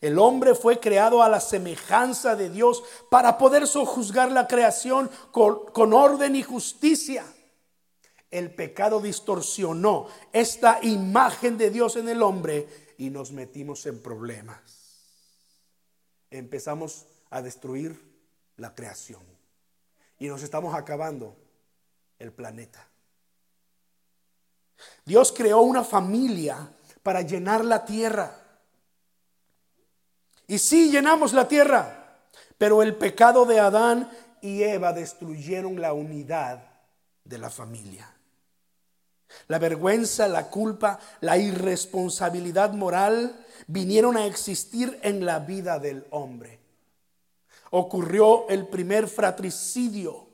El 0.00 0.18
hombre 0.18 0.54
fue 0.54 0.78
creado 0.78 1.22
a 1.22 1.28
la 1.28 1.40
semejanza 1.40 2.36
de 2.36 2.50
Dios 2.50 2.84
para 3.10 3.38
poder 3.38 3.66
sojuzgar 3.66 4.30
la 4.30 4.46
creación 4.46 5.10
con, 5.32 5.66
con, 5.72 5.92
orden 5.92 6.36
y 6.36 6.42
justicia. 6.42 7.24
El 8.30 8.54
pecado 8.54 9.00
distorsionó 9.00 10.08
esta 10.32 10.80
imagen 10.82 11.56
de 11.56 11.70
Dios 11.70 11.96
en 11.96 12.08
el 12.08 12.22
hombre 12.22 12.68
y 12.98 13.10
nos 13.10 13.32
metimos 13.32 13.86
en 13.86 14.02
problemas. 14.02 14.60
Empezamos 16.30 17.06
a 17.30 17.40
destruir 17.40 17.98
la 18.56 18.74
creación 18.74 19.22
y 20.18 20.28
nos 20.28 20.42
estamos 20.42 20.74
acabando 20.74 21.36
el 22.18 22.32
planeta. 22.32 22.86
Dios 25.04 25.32
creó 25.32 25.60
una 25.62 25.84
familia 25.84 26.70
para 27.02 27.22
llenar 27.22 27.64
la 27.64 27.84
tierra. 27.84 28.44
Y 30.46 30.58
sí 30.58 30.90
llenamos 30.90 31.32
la 31.32 31.48
tierra, 31.48 32.18
pero 32.58 32.82
el 32.82 32.96
pecado 32.96 33.44
de 33.44 33.60
Adán 33.60 34.10
y 34.40 34.62
Eva 34.62 34.92
destruyeron 34.92 35.80
la 35.80 35.92
unidad 35.92 36.64
de 37.24 37.38
la 37.38 37.50
familia. 37.50 38.17
La 39.46 39.58
vergüenza, 39.58 40.28
la 40.28 40.50
culpa, 40.50 40.98
la 41.20 41.36
irresponsabilidad 41.36 42.72
moral 42.72 43.44
vinieron 43.66 44.16
a 44.16 44.26
existir 44.26 44.98
en 45.02 45.24
la 45.24 45.40
vida 45.40 45.78
del 45.78 46.06
hombre. 46.10 46.58
Ocurrió 47.70 48.48
el 48.48 48.66
primer 48.66 49.08
fratricidio 49.08 50.28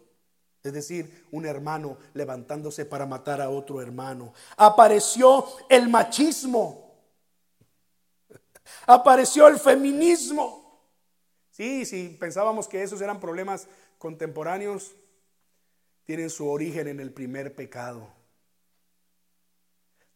es 0.65 0.73
decir, 0.73 1.27
un 1.31 1.45
hermano 1.45 1.99
levantándose 2.15 2.87
para 2.87 3.05
matar 3.05 3.43
a 3.43 3.51
otro 3.51 3.83
hermano. 3.83 4.33
Apareció 4.57 5.47
el 5.69 5.91
machismo. 5.91 6.91
Apareció 8.87 9.47
el 9.47 9.59
feminismo. 9.59 10.81
Sí, 11.51 11.85
si 11.85 12.09
pensábamos 12.19 12.67
que 12.67 12.83
esos 12.83 13.03
eran 13.03 13.21
problemas 13.21 13.69
contemporáneos, 13.99 14.93
tienen 16.07 16.31
su 16.31 16.49
origen 16.49 16.89
en 16.89 16.99
el 16.99 17.13
primer 17.13 17.55
pecado. 17.55 18.09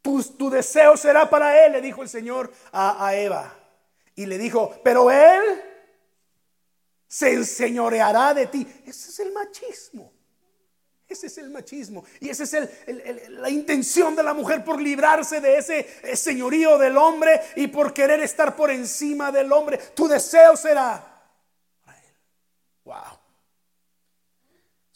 Tu, 0.08 0.22
tu 0.22 0.48
deseo 0.48 0.96
será 0.96 1.28
para 1.28 1.66
él, 1.66 1.72
le 1.72 1.82
dijo 1.82 2.02
el 2.02 2.08
Señor 2.08 2.50
a, 2.72 3.14
Eva. 3.14 3.54
Y 4.14 4.24
le 4.24 4.38
dijo, 4.38 4.80
pero 4.82 5.10
él 5.10 5.42
se 7.06 7.34
enseñoreará 7.34 8.32
de 8.32 8.46
ti. 8.46 8.66
Ese 8.86 9.10
es 9.10 9.18
el 9.18 9.32
machismo. 9.32 10.10
Ese 11.06 11.26
es 11.26 11.36
el 11.36 11.50
machismo. 11.50 12.04
Y 12.20 12.30
esa 12.30 12.44
es 12.44 12.70
la 13.28 13.50
intención 13.50 14.16
de 14.16 14.22
la 14.22 14.32
mujer 14.32 14.64
por 14.64 14.80
librarse 14.80 15.42
de 15.42 15.58
ese 15.58 15.86
eh, 16.02 16.16
señorío 16.16 16.78
del 16.78 16.96
hombre 16.96 17.42
y 17.56 17.66
por 17.66 17.92
querer 17.92 18.20
estar 18.20 18.56
por 18.56 18.70
encima 18.70 19.30
del 19.30 19.52
hombre. 19.52 19.76
Tu 19.94 20.08
deseo 20.08 20.56
será 20.56 21.04
Wow 22.82 23.17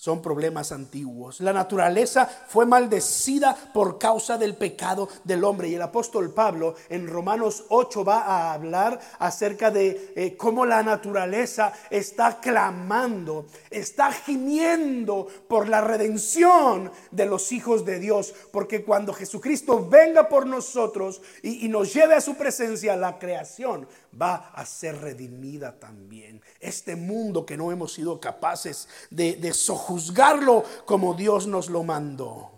son 0.03 0.21
problemas 0.21 0.73
antiguos. 0.73 1.41
La 1.41 1.53
naturaleza 1.53 2.27
fue 2.49 2.67
maldecida 2.67 3.57
por 3.73 4.01
causa 4.01 4.37
del 4.37 4.57
pecado 4.57 5.09
del 5.23 5.45
hombre. 5.45 5.69
Y 5.69 5.77
el 5.77 5.83
apóstol 5.83 6.35
Pablo 6.35 6.75
en 6.89 7.07
Romanos 7.07 7.67
8 7.69 8.05
va 8.05 8.23
a 8.23 8.53
hablar 8.53 8.99
acerca 9.21 9.71
de 9.71 10.13
eh, 10.17 10.37
cómo 10.37 10.67
la 10.67 10.83
naturaleza 10.83 11.73
está 11.89 12.41
clamando, 12.41 13.47
está 13.71 14.11
gimiendo 14.11 15.29
por 15.47 15.69
la 15.69 15.81
redención 15.81 16.91
de 17.13 17.27
los 17.27 17.53
hijos 17.53 17.85
de 17.85 18.01
Dios. 18.01 18.35
Porque 18.51 18.83
cuando 18.83 19.13
Jesucristo 19.13 19.89
venga 19.89 20.29
por 20.29 20.49
nosotros 20.49 21.23
y, 21.45 21.65
y 21.65 21.69
nos 21.69 21.95
lleve 21.95 22.17
a 22.17 22.21
su 22.21 22.35
presencia, 22.35 22.97
la 22.97 23.21
creación 23.21 23.87
va 24.21 24.51
a 24.55 24.67
ser 24.67 25.01
redimida 25.01 25.79
también. 25.79 26.43
Este 26.61 26.97
mundo 26.97 27.47
que 27.47 27.57
no 27.57 27.73
hemos 27.73 27.93
sido 27.95 28.21
capaces 28.21 28.89
de, 29.11 29.53
sojuzgarlo 29.55 30.65
como 30.85 31.15
Dios 31.15 31.47
nos 31.47 31.71
lo 31.71 31.83
mandó. 31.83 32.51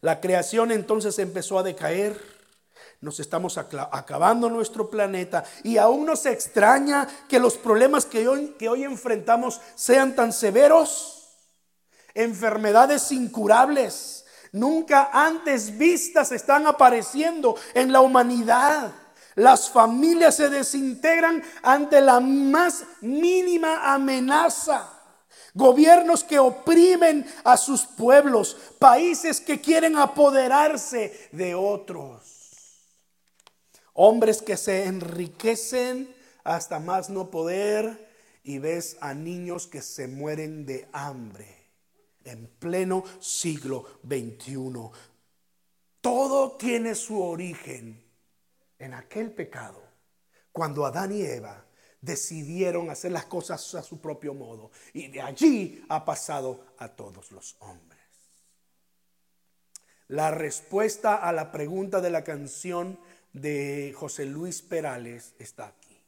La 0.00 0.20
creación 0.20 0.70
entonces 0.70 1.18
empezó 1.18 1.58
a 1.58 1.62
decaer. 1.62 2.38
Nos 3.00 3.20
estamos 3.20 3.58
acabando 3.58 4.48
nuestro 4.50 4.90
planeta 4.90 5.44
y 5.62 5.76
aún 5.76 6.06
nos 6.06 6.26
extraña 6.26 7.06
que 7.28 7.38
los 7.38 7.56
problemas 7.56 8.06
que 8.06 8.26
hoy 8.28 8.84
enfrentamos 8.84 9.60
sean 9.74 10.14
tan 10.14 10.32
severos. 10.32 11.14
Enfermedades 12.14 13.12
incurables, 13.12 14.24
nunca 14.50 15.10
antes 15.12 15.78
vistas, 15.78 16.32
están 16.32 16.66
apareciendo 16.66 17.54
en 17.74 17.92
la 17.92 18.00
humanidad. 18.00 18.92
Las 19.38 19.70
familias 19.70 20.34
se 20.34 20.50
desintegran 20.50 21.44
ante 21.62 22.00
la 22.00 22.18
más 22.18 22.82
mínima 23.00 23.94
amenaza. 23.94 24.92
Gobiernos 25.54 26.24
que 26.24 26.40
oprimen 26.40 27.24
a 27.44 27.56
sus 27.56 27.82
pueblos, 27.86 28.56
países 28.80 29.40
que 29.40 29.60
quieren 29.60 29.96
apoderarse 29.96 31.28
de 31.30 31.54
otros. 31.54 32.80
Hombres 33.92 34.42
que 34.42 34.56
se 34.56 34.86
enriquecen 34.86 36.12
hasta 36.42 36.80
más 36.80 37.08
no 37.08 37.30
poder 37.30 38.10
y 38.42 38.58
ves 38.58 38.96
a 39.00 39.14
niños 39.14 39.68
que 39.68 39.82
se 39.82 40.08
mueren 40.08 40.66
de 40.66 40.88
hambre 40.92 41.46
en 42.24 42.48
pleno 42.58 43.04
siglo 43.20 44.00
XXI. 44.04 44.90
Todo 46.00 46.56
tiene 46.56 46.96
su 46.96 47.22
origen 47.22 48.07
en 48.78 48.94
aquel 48.94 49.32
pecado, 49.32 49.82
cuando 50.52 50.86
Adán 50.86 51.12
y 51.12 51.22
Eva 51.22 51.64
decidieron 52.00 52.90
hacer 52.90 53.12
las 53.12 53.24
cosas 53.24 53.74
a 53.74 53.82
su 53.82 54.00
propio 54.00 54.34
modo. 54.34 54.70
Y 54.92 55.08
de 55.08 55.20
allí 55.20 55.84
ha 55.88 56.04
pasado 56.04 56.64
a 56.78 56.88
todos 56.88 57.32
los 57.32 57.56
hombres. 57.60 57.98
La 60.08 60.30
respuesta 60.30 61.16
a 61.16 61.32
la 61.32 61.52
pregunta 61.52 62.00
de 62.00 62.10
la 62.10 62.24
canción 62.24 62.98
de 63.32 63.94
José 63.96 64.24
Luis 64.24 64.62
Perales 64.62 65.34
está 65.38 65.66
aquí. 65.66 66.02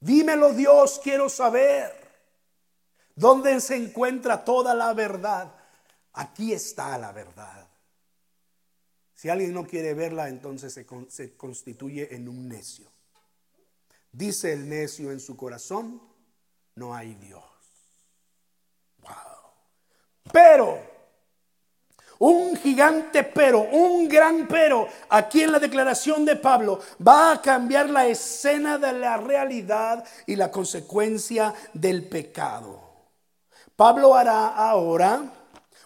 Dímelo 0.00 0.52
Dios, 0.54 1.00
quiero 1.02 1.28
saber 1.28 1.92
dónde 3.14 3.60
se 3.60 3.76
encuentra 3.76 4.44
toda 4.44 4.74
la 4.74 4.94
verdad. 4.94 5.54
Aquí 6.14 6.52
está 6.52 6.96
la 6.98 7.12
verdad. 7.12 7.61
Si 9.22 9.28
alguien 9.28 9.54
no 9.54 9.64
quiere 9.64 9.94
verla, 9.94 10.28
entonces 10.28 10.74
se, 10.74 11.36
constituye 11.36 12.12
en 12.12 12.28
un 12.28 12.48
necio. 12.48 12.90
Dice 14.10 14.52
el 14.52 14.68
necio 14.68 15.12
en 15.12 15.20
su 15.20 15.36
corazón, 15.36 16.02
no 16.74 16.92
hay 16.92 17.14
Dios. 17.14 17.44
Wow. 18.98 19.12
Pero, 20.32 20.80
un 22.18 22.56
gigante 22.56 23.22
pero, 23.22 23.60
un 23.60 24.08
gran 24.08 24.48
pero, 24.48 24.88
aquí 25.08 25.42
en 25.42 25.52
la 25.52 25.60
declaración 25.60 26.24
de 26.24 26.34
Pablo, 26.34 26.80
va 27.00 27.30
a 27.30 27.40
cambiar 27.40 27.90
la 27.90 28.08
escena 28.08 28.76
de 28.76 28.92
la 28.92 29.18
realidad 29.18 30.04
y 30.26 30.34
la 30.34 30.50
consecuencia 30.50 31.54
del 31.72 32.08
pecado. 32.08 32.80
Pablo 33.76 34.16
hará 34.16 34.48
ahora 34.48 35.41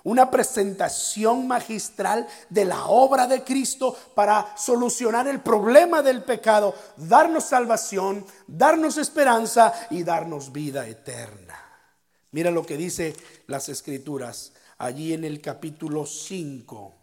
una 0.06 0.30
presentación 0.30 1.48
magistral 1.48 2.28
de 2.48 2.64
la 2.64 2.86
obra 2.86 3.26
de 3.26 3.42
Cristo 3.42 3.96
para 4.14 4.56
solucionar 4.56 5.26
el 5.26 5.40
problema 5.40 6.00
del 6.00 6.22
pecado, 6.22 6.76
darnos 6.96 7.46
salvación, 7.46 8.24
darnos 8.46 8.98
esperanza 8.98 9.74
y 9.90 10.04
darnos 10.04 10.52
vida 10.52 10.86
eterna. 10.86 11.60
Mira 12.30 12.52
lo 12.52 12.64
que 12.64 12.76
dice 12.76 13.16
las 13.48 13.68
escrituras 13.68 14.52
allí 14.78 15.12
en 15.12 15.24
el 15.24 15.40
capítulo 15.40 16.06
5, 16.06 16.94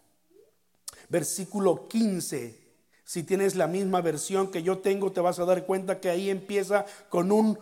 versículo 1.10 1.90
15. 1.90 2.58
Si 3.04 3.24
tienes 3.24 3.56
la 3.56 3.68
misma 3.68 4.00
versión 4.00 4.50
que 4.50 4.64
yo 4.64 4.78
tengo, 4.78 5.12
te 5.12 5.20
vas 5.20 5.40
a 5.40 5.46
dar 5.46 5.66
cuenta 5.66 6.00
que 6.00 6.10
ahí 6.10 6.30
empieza 6.30 6.86
con 7.10 7.34
un 7.34 7.60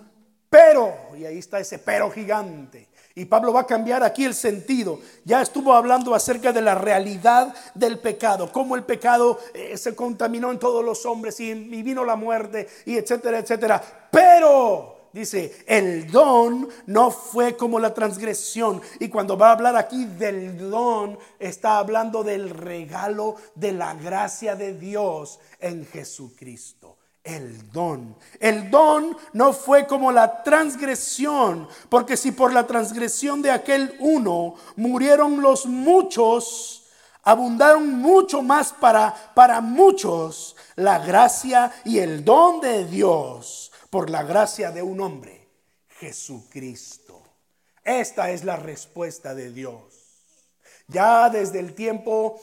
pero, 0.51 0.93
y 1.17 1.25
ahí 1.25 1.37
está 1.37 1.59
ese 1.61 1.79
pero 1.79 2.11
gigante. 2.11 2.89
Y 3.15 3.25
Pablo 3.25 3.53
va 3.53 3.61
a 3.61 3.67
cambiar 3.67 4.03
aquí 4.03 4.25
el 4.25 4.33
sentido. 4.33 4.99
Ya 5.25 5.41
estuvo 5.41 5.73
hablando 5.73 6.15
acerca 6.15 6.53
de 6.53 6.61
la 6.61 6.75
realidad 6.75 7.53
del 7.75 7.99
pecado, 7.99 8.51
cómo 8.51 8.75
el 8.75 8.83
pecado 8.83 9.39
eh, 9.53 9.77
se 9.77 9.95
contaminó 9.95 10.51
en 10.51 10.59
todos 10.59 10.83
los 10.83 11.05
hombres 11.05 11.39
y, 11.39 11.49
y 11.51 11.83
vino 11.83 12.05
la 12.05 12.15
muerte 12.15 12.67
y 12.85 12.97
etcétera, 12.97 13.39
etcétera. 13.39 13.81
Pero 14.11 15.09
dice, 15.13 15.63
el 15.67 16.09
don 16.09 16.69
no 16.87 17.11
fue 17.11 17.55
como 17.57 17.79
la 17.79 17.93
transgresión. 17.93 18.81
Y 18.99 19.09
cuando 19.09 19.37
va 19.37 19.49
a 19.49 19.53
hablar 19.53 19.75
aquí 19.75 20.05
del 20.05 20.69
don, 20.69 21.17
está 21.39 21.77
hablando 21.77 22.23
del 22.23 22.49
regalo 22.49 23.35
de 23.55 23.73
la 23.73 23.93
gracia 23.95 24.55
de 24.55 24.73
Dios 24.73 25.39
en 25.59 25.85
Jesucristo. 25.85 26.97
El 27.23 27.71
don. 27.71 28.15
El 28.39 28.71
don 28.71 29.15
no 29.33 29.53
fue 29.53 29.85
como 29.85 30.11
la 30.11 30.43
transgresión, 30.43 31.67
porque 31.89 32.17
si 32.17 32.31
por 32.31 32.51
la 32.51 32.65
transgresión 32.65 33.41
de 33.41 33.51
aquel 33.51 33.95
uno 33.99 34.55
murieron 34.75 35.41
los 35.41 35.67
muchos, 35.67 36.87
abundaron 37.23 37.93
mucho 37.93 38.41
más 38.41 38.73
para, 38.73 39.13
para 39.35 39.61
muchos 39.61 40.55
la 40.75 40.99
gracia 40.99 41.71
y 41.85 41.99
el 41.99 42.25
don 42.25 42.59
de 42.59 42.85
Dios 42.85 43.71
por 43.91 44.09
la 44.09 44.23
gracia 44.23 44.71
de 44.71 44.81
un 44.81 45.01
hombre, 45.01 45.47
Jesucristo. 45.99 47.21
Esta 47.83 48.31
es 48.31 48.43
la 48.43 48.55
respuesta 48.55 49.35
de 49.35 49.51
Dios. 49.51 50.01
Ya 50.87 51.29
desde 51.29 51.59
el 51.59 51.73
tiempo 51.73 52.41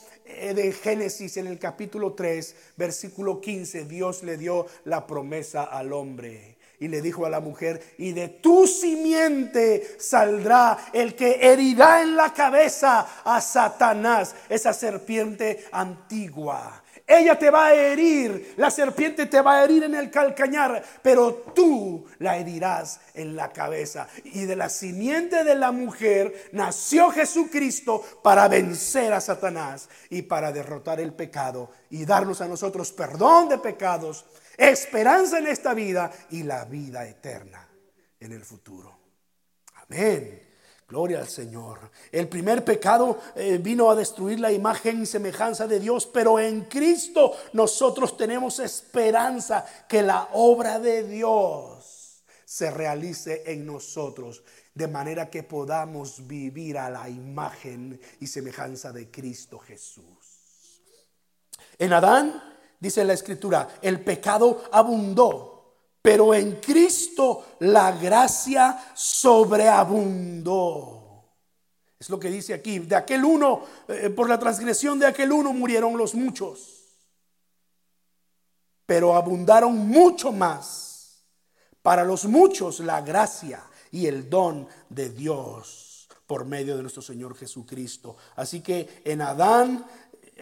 de 0.55 0.71
Génesis 0.71 1.37
en 1.37 1.47
el 1.47 1.59
capítulo 1.59 2.13
3, 2.13 2.55
versículo 2.77 3.41
15, 3.41 3.85
Dios 3.85 4.23
le 4.23 4.37
dio 4.37 4.67
la 4.85 5.05
promesa 5.05 5.63
al 5.63 5.93
hombre. 5.93 6.57
Y 6.81 6.87
le 6.87 7.01
dijo 7.01 7.25
a 7.25 7.29
la 7.29 7.41
mujer, 7.41 7.81
y 7.97 8.13
de 8.13 8.29
tu 8.29 8.65
simiente 8.65 9.97
saldrá 9.99 10.77
el 10.93 11.13
que 11.13 11.39
herirá 11.41 12.01
en 12.01 12.15
la 12.15 12.33
cabeza 12.33 13.05
a 13.25 13.41
Satanás, 13.41 14.33
esa 14.47 14.71
serpiente 14.71 15.65
antigua. 15.73 16.81
Ella 17.11 17.39
te 17.39 17.49
va 17.49 17.65
a 17.65 17.73
herir, 17.73 18.53
la 18.57 18.69
serpiente 18.69 19.25
te 19.25 19.41
va 19.41 19.57
a 19.57 19.63
herir 19.63 19.81
en 19.81 19.95
el 19.95 20.11
calcañar, 20.11 20.83
pero 21.01 21.33
tú 21.55 22.05
la 22.19 22.37
herirás 22.37 22.99
en 23.15 23.35
la 23.35 23.51
cabeza. 23.51 24.07
Y 24.25 24.45
de 24.45 24.55
la 24.55 24.69
simiente 24.69 25.43
de 25.43 25.55
la 25.55 25.71
mujer 25.71 26.51
nació 26.51 27.09
Jesucristo 27.09 28.03
para 28.21 28.47
vencer 28.47 29.11
a 29.11 29.21
Satanás 29.21 29.89
y 30.11 30.21
para 30.21 30.51
derrotar 30.51 30.99
el 30.99 31.13
pecado 31.13 31.71
y 31.89 32.05
darnos 32.05 32.41
a 32.41 32.47
nosotros 32.47 32.91
perdón 32.91 33.49
de 33.49 33.57
pecados, 33.57 34.27
esperanza 34.55 35.39
en 35.39 35.47
esta 35.47 35.73
vida 35.73 36.11
y 36.29 36.43
la 36.43 36.65
vida 36.65 37.07
eterna 37.07 37.67
en 38.19 38.33
el 38.33 38.45
futuro. 38.45 38.99
Amén. 39.73 40.48
Gloria 40.89 41.19
al 41.19 41.27
Señor. 41.27 41.91
El 42.11 42.27
primer 42.27 42.65
pecado 42.65 43.19
eh, 43.35 43.59
vino 43.61 43.91
a 43.91 43.95
destruir 43.95 44.39
la 44.39 44.51
imagen 44.51 45.03
y 45.03 45.05
semejanza 45.05 45.67
de 45.67 45.79
Dios, 45.79 46.07
pero 46.07 46.39
en 46.39 46.61
Cristo 46.61 47.35
nosotros 47.53 48.17
tenemos 48.17 48.57
esperanza 48.57 49.63
que 49.87 50.01
la 50.01 50.29
obra 50.33 50.79
de 50.79 51.03
Dios 51.03 52.23
se 52.43 52.71
realice 52.71 53.43
en 53.45 53.67
nosotros, 53.67 54.43
de 54.73 54.87
manera 54.87 55.29
que 55.29 55.43
podamos 55.43 56.25
vivir 56.25 56.79
a 56.79 56.89
la 56.89 57.07
imagen 57.07 58.01
y 58.19 58.25
semejanza 58.25 58.91
de 58.91 59.11
Cristo 59.11 59.59
Jesús. 59.59 60.81
En 61.77 61.93
Adán, 61.93 62.57
dice 62.79 63.05
la 63.05 63.13
Escritura, 63.13 63.67
el 63.83 64.03
pecado 64.03 64.63
abundó 64.71 65.58
pero 66.01 66.33
en 66.33 66.61
Cristo 66.61 67.57
la 67.59 67.91
gracia 67.91 68.91
sobreabundó. 68.93 70.95
Es 71.99 72.09
lo 72.09 72.17
que 72.19 72.29
dice 72.29 72.53
aquí. 72.53 72.79
De 72.79 72.95
aquel 72.95 73.25
uno, 73.25 73.63
eh, 73.87 74.09
por 74.09 74.29
la 74.29 74.39
transgresión 74.39 74.97
de 74.99 75.05
aquel 75.05 75.33
uno 75.33 75.51
murieron 75.51 75.97
los 75.97 76.15
muchos. 76.15 76.77
Pero 78.85 79.15
abundaron 79.15 79.77
mucho 79.77 80.31
más. 80.31 81.25
Para 81.81 82.03
los 82.03 82.25
muchos 82.25 82.79
la 82.79 83.01
gracia 83.01 83.63
y 83.91 84.05
el 84.05 84.29
don 84.29 84.67
de 84.89 85.09
Dios 85.09 85.89
por 86.29 86.45
medio 86.45 86.75
de 86.75 86.83
nuestro 86.83 87.01
Señor 87.01 87.35
Jesucristo. 87.35 88.15
Así 88.35 88.61
que 88.61 89.01
en 89.03 89.21
Adán 89.21 89.83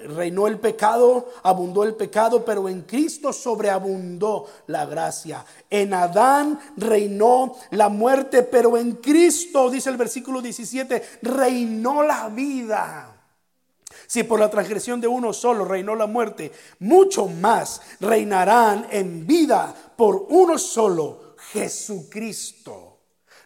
reinó 0.06 0.48
el 0.48 0.60
pecado, 0.60 1.30
abundó 1.44 1.84
el 1.84 1.96
pecado, 1.96 2.44
pero 2.44 2.70
en 2.70 2.82
Cristo 2.82 3.34
sobreabundó 3.34 4.46
la 4.68 4.86
gracia. 4.86 5.46
En 5.70 5.94
Adán 5.94 6.60
reinó 6.78 7.56
la 7.72 7.90
muerte, 7.90 8.44
pero 8.44 8.78
en 8.78 8.94
Cristo, 8.94 9.70
dice 9.70 9.90
el 9.90 9.98
versículo 9.98 10.42
17, 10.42 11.20
reinó 11.24 12.04
la 12.04 12.30
vida. 12.30 13.14
Si 14.08 14.24
por 14.24 14.40
la 14.40 14.50
transgresión 14.50 15.02
de 15.02 15.08
uno 15.08 15.34
solo 15.34 15.66
reinó 15.66 15.96
la 15.96 16.08
muerte, 16.08 16.52
mucho 16.80 17.28
más 17.28 17.82
reinarán 18.00 18.88
en 18.90 19.28
vida 19.28 19.74
por 19.96 20.28
uno 20.30 20.58
solo, 20.58 21.36
Jesucristo 21.52 22.87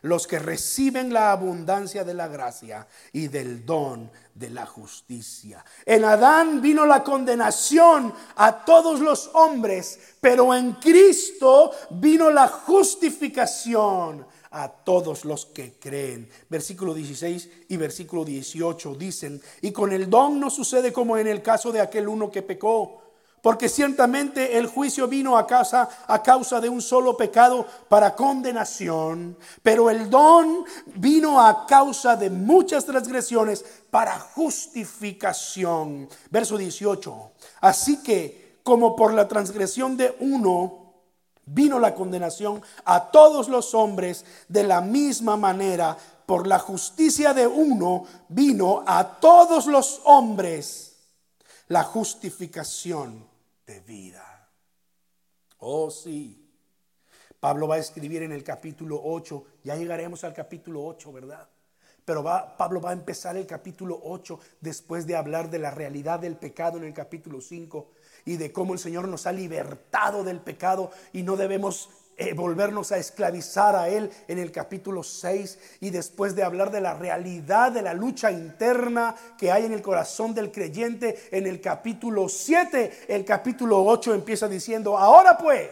los 0.02 0.28
que 0.28 0.40
reciben 0.40 1.14
la 1.14 1.32
abundancia 1.32 2.04
de 2.04 2.14
la 2.14 2.28
gracia 2.28 2.88
y 3.14 3.28
del 3.28 3.66
don 3.66 4.12
de 4.34 4.50
la 4.50 4.66
justicia. 4.66 5.64
En 5.86 6.04
Adán 6.06 6.62
vino 6.62 6.86
la 6.86 7.04
condenación 7.04 8.14
a 8.36 8.66
todos 8.66 9.00
los 9.00 9.30
hombres, 9.34 10.00
pero 10.20 10.54
en 10.54 10.74
Cristo 10.74 11.72
vino 11.92 12.32
la 12.32 12.48
justificación 12.48 14.26
a 14.52 14.70
todos 14.70 15.24
los 15.24 15.46
que 15.46 15.80
creen. 15.80 16.30
Versículo 16.50 16.94
16 16.94 17.50
y 17.70 17.78
versículo 17.78 18.26
18 18.26 18.96
dicen, 18.96 19.42
y 19.62 19.72
con 19.72 19.94
el 19.94 20.10
don 20.10 20.40
no 20.40 20.50
sucede 20.50 20.92
como 20.92 21.18
en 21.18 21.28
el 21.28 21.42
caso 21.42 21.72
de 21.72 21.80
aquel 21.80 22.08
uno 22.08 22.30
que 22.30 22.42
pecó 22.42 23.01
porque 23.42 23.70
ciertamente 23.70 24.58
el 24.58 24.68
juicio 24.68 25.08
vino 25.08 25.38
a 25.38 25.48
casa 25.48 25.90
a 26.08 26.22
causa 26.22 26.62
de 26.62 26.70
un 26.70 26.82
solo 26.82 27.18
pecado 27.18 27.66
para 27.90 28.16
condenación, 28.16 29.38
pero 29.64 29.90
el 29.90 30.10
don 30.10 30.64
vino 30.96 31.42
a 31.42 31.66
causa 31.66 32.16
de 32.16 32.30
muchas 32.30 32.86
transgresiones 32.86 33.66
para 33.90 34.20
justificación. 34.20 36.08
Verso 36.30 36.58
18. 36.58 37.32
Así 37.62 38.04
que 38.04 38.60
como 38.64 38.96
por 38.96 39.14
la 39.14 39.28
transgresión 39.28 39.98
de 39.98 40.16
uno 40.20 40.94
vino 41.46 41.80
la 41.80 41.96
condenación 41.96 42.62
a 42.86 43.10
todos 43.10 43.50
los 43.50 43.74
hombres 43.74 44.24
de 44.48 44.64
la 44.64 44.82
misma 44.82 45.36
manera, 45.36 45.98
por 46.28 46.46
la 46.46 46.60
justicia 46.60 47.34
de 47.34 47.48
uno 47.48 48.06
vino 48.30 48.84
a 48.86 49.20
todos 49.20 49.66
los 49.66 50.00
hombres 50.06 50.96
la 51.68 51.84
justificación 51.84 53.31
vida. 53.80 54.50
Oh, 55.60 55.90
sí. 55.90 56.42
Pablo 57.40 57.68
va 57.68 57.76
a 57.76 57.80
escribir 57.80 58.22
en 58.22 58.32
el 58.32 58.44
capítulo 58.44 59.02
8, 59.04 59.46
ya 59.64 59.76
llegaremos 59.76 60.24
al 60.24 60.34
capítulo 60.34 60.86
8, 60.86 61.12
¿verdad? 61.12 61.50
Pero 62.06 62.24
va, 62.24 62.58
Pablo 62.58 62.82
va 62.82 62.92
a 62.92 62.94
empezar 62.94 63.38
el 63.38 63.48
capítulo 63.48 64.00
8 64.04 64.40
después 64.60 65.08
de 65.08 65.16
hablar 65.16 65.50
de 65.50 65.60
la 65.60 65.72
realidad 65.72 66.20
del 66.20 66.36
pecado 66.36 66.78
en 66.78 66.84
el 66.84 66.94
capítulo 66.94 67.42
5 67.42 67.92
y 68.26 68.38
de 68.38 68.52
cómo 68.52 68.74
el 68.74 68.80
Señor 68.80 69.08
nos 69.08 69.26
ha 69.26 69.32
libertado 69.32 70.24
del 70.24 70.40
pecado 70.40 70.92
y 71.14 71.24
no 71.24 71.36
debemos 71.36 71.90
eh, 72.22 72.34
volvernos 72.34 72.92
a 72.92 73.00
esclavizar 73.00 73.76
a 73.76 73.90
Él 73.90 74.12
en 74.28 74.38
el 74.38 74.52
capítulo 74.52 75.02
6 75.02 75.58
y 75.80 75.90
después 75.90 76.36
de 76.36 76.44
hablar 76.44 76.70
de 76.70 76.80
la 76.80 76.94
realidad 76.94 77.72
de 77.72 77.82
la 77.82 77.96
lucha 77.96 78.32
interna 78.32 79.16
que 79.40 79.52
hay 79.52 79.66
en 79.66 79.74
el 79.74 79.82
corazón 79.82 80.36
del 80.36 80.52
creyente 80.52 81.30
en 81.32 81.48
el 81.48 81.60
capítulo 81.60 82.30
7, 82.30 83.06
el 83.08 83.26
capítulo 83.26 83.84
8 83.84 84.14
empieza 84.14 84.48
diciendo, 84.48 85.00
ahora 85.00 85.36
pues, 85.36 85.72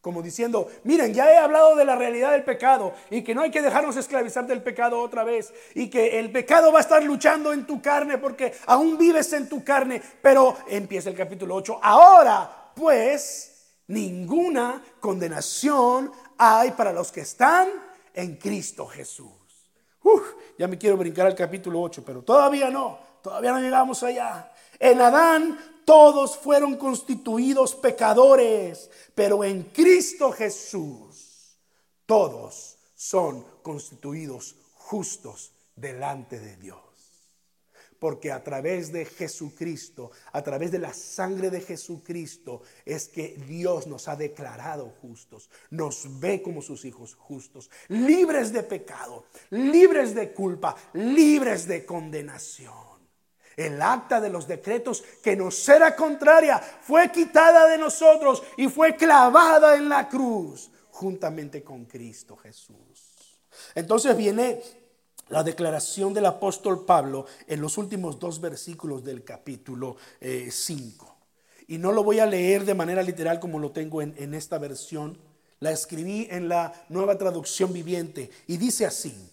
como 0.00 0.22
diciendo, 0.22 0.70
miren, 0.84 1.12
ya 1.12 1.30
he 1.30 1.36
hablado 1.36 1.76
de 1.76 1.84
la 1.84 1.94
realidad 1.94 2.32
del 2.32 2.44
pecado 2.44 2.94
y 3.10 3.20
que 3.20 3.34
no 3.34 3.42
hay 3.42 3.50
que 3.50 3.60
dejarnos 3.60 3.98
esclavizar 3.98 4.46
del 4.46 4.62
pecado 4.62 4.98
otra 4.98 5.24
vez 5.24 5.52
y 5.74 5.90
que 5.90 6.18
el 6.18 6.32
pecado 6.32 6.72
va 6.72 6.78
a 6.78 6.82
estar 6.82 7.04
luchando 7.04 7.52
en 7.52 7.66
tu 7.66 7.82
carne 7.82 8.16
porque 8.16 8.54
aún 8.64 8.96
vives 8.96 9.30
en 9.34 9.46
tu 9.46 9.62
carne, 9.62 10.00
pero 10.22 10.56
empieza 10.68 11.10
el 11.10 11.16
capítulo 11.16 11.54
8, 11.56 11.80
ahora 11.82 12.72
pues, 12.74 13.55
ninguna 13.88 14.82
condenación 15.00 16.12
hay 16.38 16.72
para 16.72 16.92
los 16.92 17.12
que 17.12 17.20
están 17.20 17.68
en 18.14 18.36
Cristo 18.36 18.86
Jesús. 18.86 19.30
ya 20.58 20.68
me 20.68 20.78
quiero 20.78 20.96
brincar 20.96 21.26
al 21.26 21.34
capítulo 21.34 21.80
8, 21.82 22.02
pero 22.04 22.22
todavía 22.22 22.70
no, 22.70 22.98
todavía 23.22 23.52
no 23.52 23.60
llegamos 23.60 24.02
allá. 24.02 24.52
En 24.78 25.00
Adán 25.00 25.82
todos 25.84 26.36
fueron 26.36 26.76
constituidos 26.76 27.74
pecadores, 27.74 28.90
pero 29.14 29.44
en 29.44 29.64
Cristo 29.64 30.32
Jesús 30.32 31.58
todos 32.06 32.76
son 32.94 33.44
constituidos 33.62 34.56
justos 34.74 35.52
delante 35.74 36.38
de 36.38 36.56
Dios. 36.56 36.85
Porque 38.06 38.30
a 38.30 38.44
través 38.44 38.92
de 38.92 39.04
Jesucristo, 39.04 40.12
a 40.30 40.40
través 40.40 40.70
de 40.70 40.78
la 40.78 40.94
sangre 40.94 41.50
de 41.50 41.60
Jesucristo, 41.60 42.62
es 42.84 43.08
que 43.08 43.36
Dios 43.48 43.88
nos 43.88 44.06
ha 44.06 44.14
declarado 44.14 44.92
justos, 45.02 45.50
nos 45.70 46.20
ve 46.20 46.40
como 46.40 46.62
sus 46.62 46.84
hijos 46.84 47.16
justos, 47.16 47.68
libres 47.88 48.52
de 48.52 48.62
pecado, 48.62 49.24
libres 49.50 50.14
de 50.14 50.32
culpa, 50.32 50.76
libres 50.92 51.66
de 51.66 51.84
condenación. 51.84 52.72
El 53.56 53.82
acta 53.82 54.20
de 54.20 54.30
los 54.30 54.46
decretos 54.46 55.02
que 55.20 55.34
nos 55.34 55.68
era 55.68 55.96
contraria 55.96 56.58
fue 56.60 57.10
quitada 57.10 57.66
de 57.66 57.76
nosotros 57.76 58.40
y 58.56 58.68
fue 58.68 58.94
clavada 58.94 59.74
en 59.74 59.88
la 59.88 60.08
cruz 60.08 60.70
juntamente 60.92 61.64
con 61.64 61.86
Cristo 61.86 62.36
Jesús. 62.36 63.40
Entonces 63.74 64.16
viene 64.16 64.62
la 65.28 65.42
declaración 65.42 66.14
del 66.14 66.26
apóstol 66.26 66.84
Pablo 66.84 67.26
en 67.46 67.60
los 67.60 67.78
últimos 67.78 68.18
dos 68.18 68.40
versículos 68.40 69.04
del 69.04 69.24
capítulo 69.24 69.96
5. 70.20 71.06
Eh, 71.06 71.64
y 71.68 71.78
no 71.78 71.90
lo 71.90 72.04
voy 72.04 72.20
a 72.20 72.26
leer 72.26 72.64
de 72.64 72.74
manera 72.74 73.02
literal 73.02 73.40
como 73.40 73.58
lo 73.58 73.72
tengo 73.72 74.02
en, 74.02 74.14
en 74.18 74.34
esta 74.34 74.58
versión. 74.58 75.18
La 75.58 75.72
escribí 75.72 76.28
en 76.30 76.48
la 76.48 76.72
nueva 76.88 77.18
traducción 77.18 77.72
viviente 77.72 78.30
y 78.46 78.56
dice 78.56 78.86
así. 78.86 79.30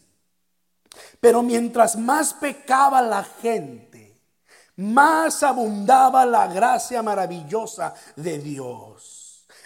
Pero 1.19 1.43
mientras 1.43 1.95
más 1.95 2.33
pecaba 2.33 3.01
la 3.01 3.23
gente, 3.23 4.19
más 4.75 5.43
abundaba 5.43 6.25
la 6.25 6.47
gracia 6.47 7.03
maravillosa 7.03 7.93
de 8.15 8.39
Dios. 8.39 9.22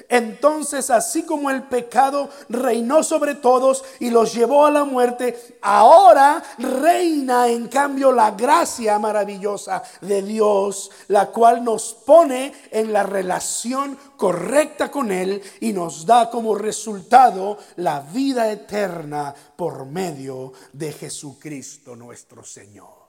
Entonces, 0.10 0.90
así 0.90 1.24
como 1.24 1.50
el 1.50 1.64
pecado 1.64 2.30
reinó 2.50 3.04
sobre 3.04 3.36
todos 3.36 3.84
y 4.00 4.10
los 4.10 4.34
llevó 4.34 4.66
a 4.66 4.72
la 4.72 4.86
muerte, 4.86 5.58
ahora 5.62 6.44
reina 6.58 7.48
en 7.48 7.68
cambio 7.68 8.12
la 8.12 8.32
gracia 8.32 8.98
maravillosa 9.00 9.84
de 10.02 10.22
Dios, 10.22 10.92
la 11.08 11.28
cual 11.28 11.64
nos 11.64 11.94
pone 11.94 12.54
en 12.72 12.94
la 12.94 13.04
relación 13.04 13.98
correcta 14.16 14.90
con 14.90 15.12
Él 15.12 15.42
y 15.60 15.74
nos 15.74 16.06
da 16.06 16.30
como 16.30 16.56
resultado 16.56 17.58
la 17.78 18.00
vida 18.00 18.52
eterna 18.52 19.34
por 19.56 19.86
medio 19.86 20.54
de 20.74 20.94
Jesucristo 20.94 21.96
nuestro 21.96 22.44
Señor. 22.44 23.08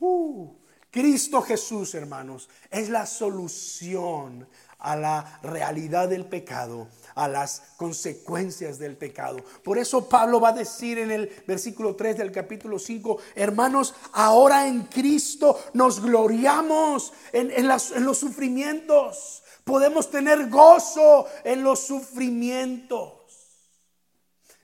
Uh. 0.00 0.66
Cristo 0.96 1.42
Jesús, 1.42 1.94
hermanos, 1.94 2.48
es 2.70 2.88
la 2.88 3.04
solución 3.04 4.48
a 4.86 4.94
la 4.94 5.40
realidad 5.42 6.08
del 6.08 6.26
pecado, 6.26 6.86
a 7.16 7.26
las 7.26 7.60
consecuencias 7.76 8.78
del 8.78 8.96
pecado. 8.96 9.38
Por 9.64 9.78
eso 9.78 10.08
Pablo 10.08 10.40
va 10.40 10.50
a 10.50 10.52
decir 10.52 10.98
en 10.98 11.10
el 11.10 11.28
versículo 11.44 11.96
3 11.96 12.18
del 12.18 12.30
capítulo 12.30 12.78
5, 12.78 13.18
hermanos, 13.34 13.96
ahora 14.12 14.68
en 14.68 14.84
Cristo 14.84 15.58
nos 15.72 16.00
gloriamos 16.00 17.12
en, 17.32 17.50
en 17.50 17.66
los 17.66 18.18
sufrimientos. 18.18 19.42
Podemos 19.64 20.08
tener 20.08 20.48
gozo 20.48 21.26
en 21.42 21.64
los 21.64 21.80
sufrimientos. 21.80 23.12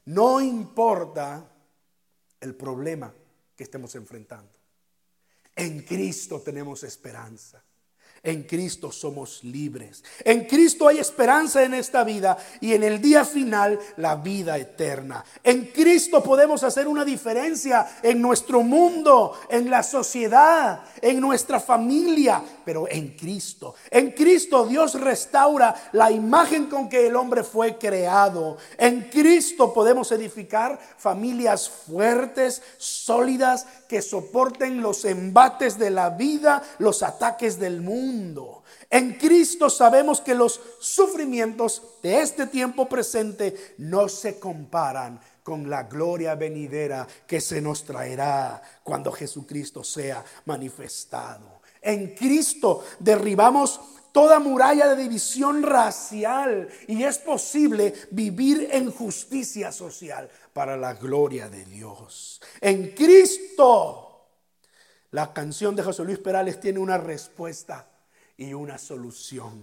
No 0.04 0.40
importa 0.40 1.50
el 2.38 2.54
problema 2.54 3.12
que 3.56 3.64
estemos 3.64 3.92
enfrentando. 3.96 4.52
En 5.56 5.82
Cristo 5.82 6.40
tenemos 6.40 6.84
esperanza. 6.84 7.64
En 8.24 8.44
Cristo 8.44 8.92
somos 8.92 9.42
libres. 9.42 10.04
En 10.24 10.44
Cristo 10.44 10.86
hay 10.86 10.98
esperanza 10.98 11.64
en 11.64 11.74
esta 11.74 12.04
vida 12.04 12.38
y 12.60 12.72
en 12.72 12.84
el 12.84 13.02
día 13.02 13.24
final 13.24 13.80
la 13.96 14.14
vida 14.14 14.56
eterna. 14.58 15.24
En 15.42 15.72
Cristo 15.72 16.22
podemos 16.22 16.62
hacer 16.62 16.86
una 16.86 17.04
diferencia 17.04 17.98
en 18.00 18.22
nuestro 18.22 18.62
mundo, 18.62 19.36
en 19.48 19.68
la 19.68 19.82
sociedad, 19.82 20.84
en 21.00 21.20
nuestra 21.20 21.58
familia, 21.58 22.40
pero 22.64 22.86
en 22.88 23.16
Cristo. 23.16 23.74
En 23.90 24.12
Cristo 24.12 24.66
Dios 24.66 25.00
restaura 25.00 25.74
la 25.90 26.12
imagen 26.12 26.66
con 26.66 26.88
que 26.88 27.08
el 27.08 27.16
hombre 27.16 27.42
fue 27.42 27.76
creado. 27.76 28.56
En 28.78 29.10
Cristo 29.10 29.74
podemos 29.74 30.12
edificar 30.12 30.78
familias 30.96 31.68
fuertes, 31.68 32.62
sólidas, 32.78 33.66
que 33.92 34.00
soporten 34.00 34.80
los 34.80 35.04
embates 35.04 35.76
de 35.76 35.90
la 35.90 36.08
vida, 36.08 36.62
los 36.78 37.02
ataques 37.02 37.58
del 37.58 37.82
mundo. 37.82 38.62
En 38.88 39.18
Cristo 39.18 39.68
sabemos 39.68 40.22
que 40.22 40.34
los 40.34 40.62
sufrimientos 40.80 41.82
de 42.02 42.22
este 42.22 42.46
tiempo 42.46 42.88
presente 42.88 43.74
no 43.76 44.08
se 44.08 44.38
comparan 44.38 45.20
con 45.42 45.68
la 45.68 45.82
gloria 45.82 46.34
venidera 46.36 47.06
que 47.26 47.42
se 47.42 47.60
nos 47.60 47.84
traerá 47.84 48.62
cuando 48.82 49.12
Jesucristo 49.12 49.84
sea 49.84 50.24
manifestado. 50.46 51.60
En 51.82 52.14
Cristo 52.14 52.82
derribamos 52.98 53.78
toda 54.12 54.38
muralla 54.38 54.88
de 54.88 55.02
división 55.02 55.62
racial 55.62 56.68
y 56.86 57.02
es 57.02 57.18
posible 57.18 57.94
vivir 58.10 58.68
en 58.70 58.90
justicia 58.90 59.72
social 59.72 60.30
para 60.52 60.76
la 60.76 60.94
gloria 60.94 61.48
de 61.48 61.64
Dios. 61.64 62.40
En 62.60 62.90
Cristo. 62.90 64.08
La 65.10 65.34
canción 65.34 65.76
de 65.76 65.82
José 65.82 66.04
Luis 66.04 66.18
Perales 66.18 66.58
tiene 66.58 66.78
una 66.78 66.96
respuesta 66.96 67.86
y 68.36 68.54
una 68.54 68.78
solución. 68.78 69.62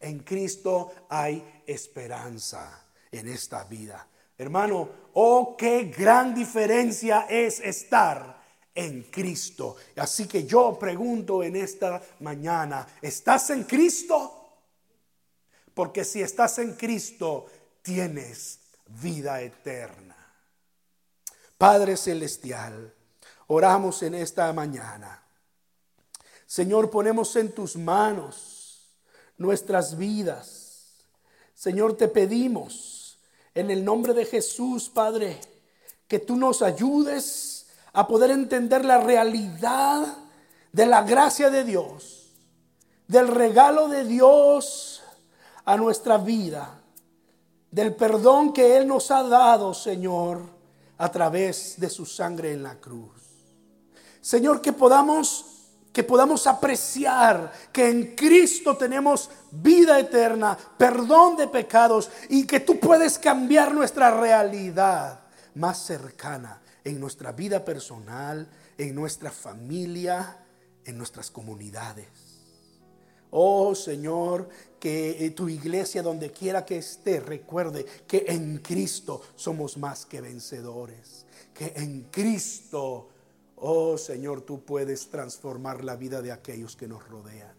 En 0.00 0.18
Cristo 0.20 0.92
hay 1.08 1.62
esperanza 1.64 2.84
en 3.12 3.28
esta 3.28 3.62
vida. 3.64 4.08
Hermano, 4.36 4.88
oh, 5.12 5.56
qué 5.56 5.84
gran 5.84 6.34
diferencia 6.34 7.26
es 7.28 7.60
estar 7.60 8.43
en 8.74 9.04
Cristo. 9.04 9.76
Así 9.96 10.26
que 10.26 10.44
yo 10.44 10.76
pregunto 10.78 11.42
en 11.42 11.56
esta 11.56 12.02
mañana, 12.20 12.86
¿estás 13.00 13.50
en 13.50 13.64
Cristo? 13.64 14.40
Porque 15.72 16.04
si 16.04 16.22
estás 16.22 16.58
en 16.58 16.74
Cristo, 16.74 17.46
tienes 17.82 18.60
vida 19.02 19.40
eterna. 19.40 20.16
Padre 21.56 21.96
Celestial, 21.96 22.92
oramos 23.46 24.02
en 24.02 24.14
esta 24.14 24.52
mañana. 24.52 25.22
Señor, 26.46 26.90
ponemos 26.90 27.34
en 27.36 27.52
tus 27.52 27.76
manos 27.76 28.98
nuestras 29.38 29.96
vidas. 29.96 31.04
Señor, 31.54 31.96
te 31.96 32.08
pedimos 32.08 33.18
en 33.54 33.70
el 33.70 33.84
nombre 33.84 34.14
de 34.14 34.24
Jesús, 34.24 34.88
Padre, 34.88 35.40
que 36.08 36.18
tú 36.18 36.36
nos 36.36 36.60
ayudes 36.62 37.53
a 37.94 38.06
poder 38.06 38.30
entender 38.30 38.84
la 38.84 38.98
realidad 38.98 40.06
de 40.72 40.86
la 40.86 41.02
gracia 41.02 41.48
de 41.48 41.64
Dios, 41.64 42.32
del 43.08 43.28
regalo 43.28 43.88
de 43.88 44.04
Dios 44.04 45.02
a 45.64 45.76
nuestra 45.76 46.18
vida, 46.18 46.80
del 47.70 47.94
perdón 47.94 48.52
que 48.52 48.76
Él 48.76 48.86
nos 48.86 49.10
ha 49.10 49.22
dado, 49.22 49.72
Señor 49.72 50.54
a 50.98 51.10
través 51.10 51.78
de 51.78 51.90
su 51.90 52.06
sangre 52.06 52.52
en 52.52 52.62
la 52.62 52.76
cruz. 52.76 53.12
Señor, 54.20 54.60
que 54.60 54.72
podamos 54.72 55.50
que 55.92 56.02
podamos 56.02 56.48
apreciar 56.48 57.52
que 57.70 57.88
en 57.88 58.16
Cristo 58.16 58.76
tenemos 58.76 59.30
vida 59.52 59.96
eterna, 60.00 60.58
perdón 60.76 61.36
de 61.36 61.46
pecados 61.46 62.10
y 62.28 62.44
que 62.48 62.58
tú 62.58 62.80
puedes 62.80 63.16
cambiar 63.16 63.72
nuestra 63.72 64.10
realidad 64.10 65.20
más 65.54 65.78
cercana 65.78 66.60
en 66.84 67.00
nuestra 67.00 67.32
vida 67.32 67.64
personal, 67.64 68.46
en 68.76 68.94
nuestra 68.94 69.30
familia, 69.30 70.44
en 70.84 70.98
nuestras 70.98 71.30
comunidades. 71.30 72.34
Oh 73.30 73.74
Señor, 73.74 74.48
que 74.78 75.26
eh, 75.26 75.30
tu 75.30 75.48
iglesia 75.48 76.02
donde 76.02 76.30
quiera 76.30 76.64
que 76.64 76.78
esté 76.78 77.18
recuerde 77.18 77.84
que 78.06 78.26
en 78.28 78.58
Cristo 78.58 79.22
somos 79.34 79.76
más 79.76 80.06
que 80.06 80.20
vencedores. 80.20 81.26
Que 81.52 81.72
en 81.74 82.02
Cristo, 82.12 83.08
oh 83.56 83.98
Señor, 83.98 84.42
tú 84.42 84.64
puedes 84.64 85.08
transformar 85.08 85.82
la 85.82 85.96
vida 85.96 86.22
de 86.22 86.30
aquellos 86.30 86.76
que 86.76 86.86
nos 86.86 87.08
rodean. 87.08 87.54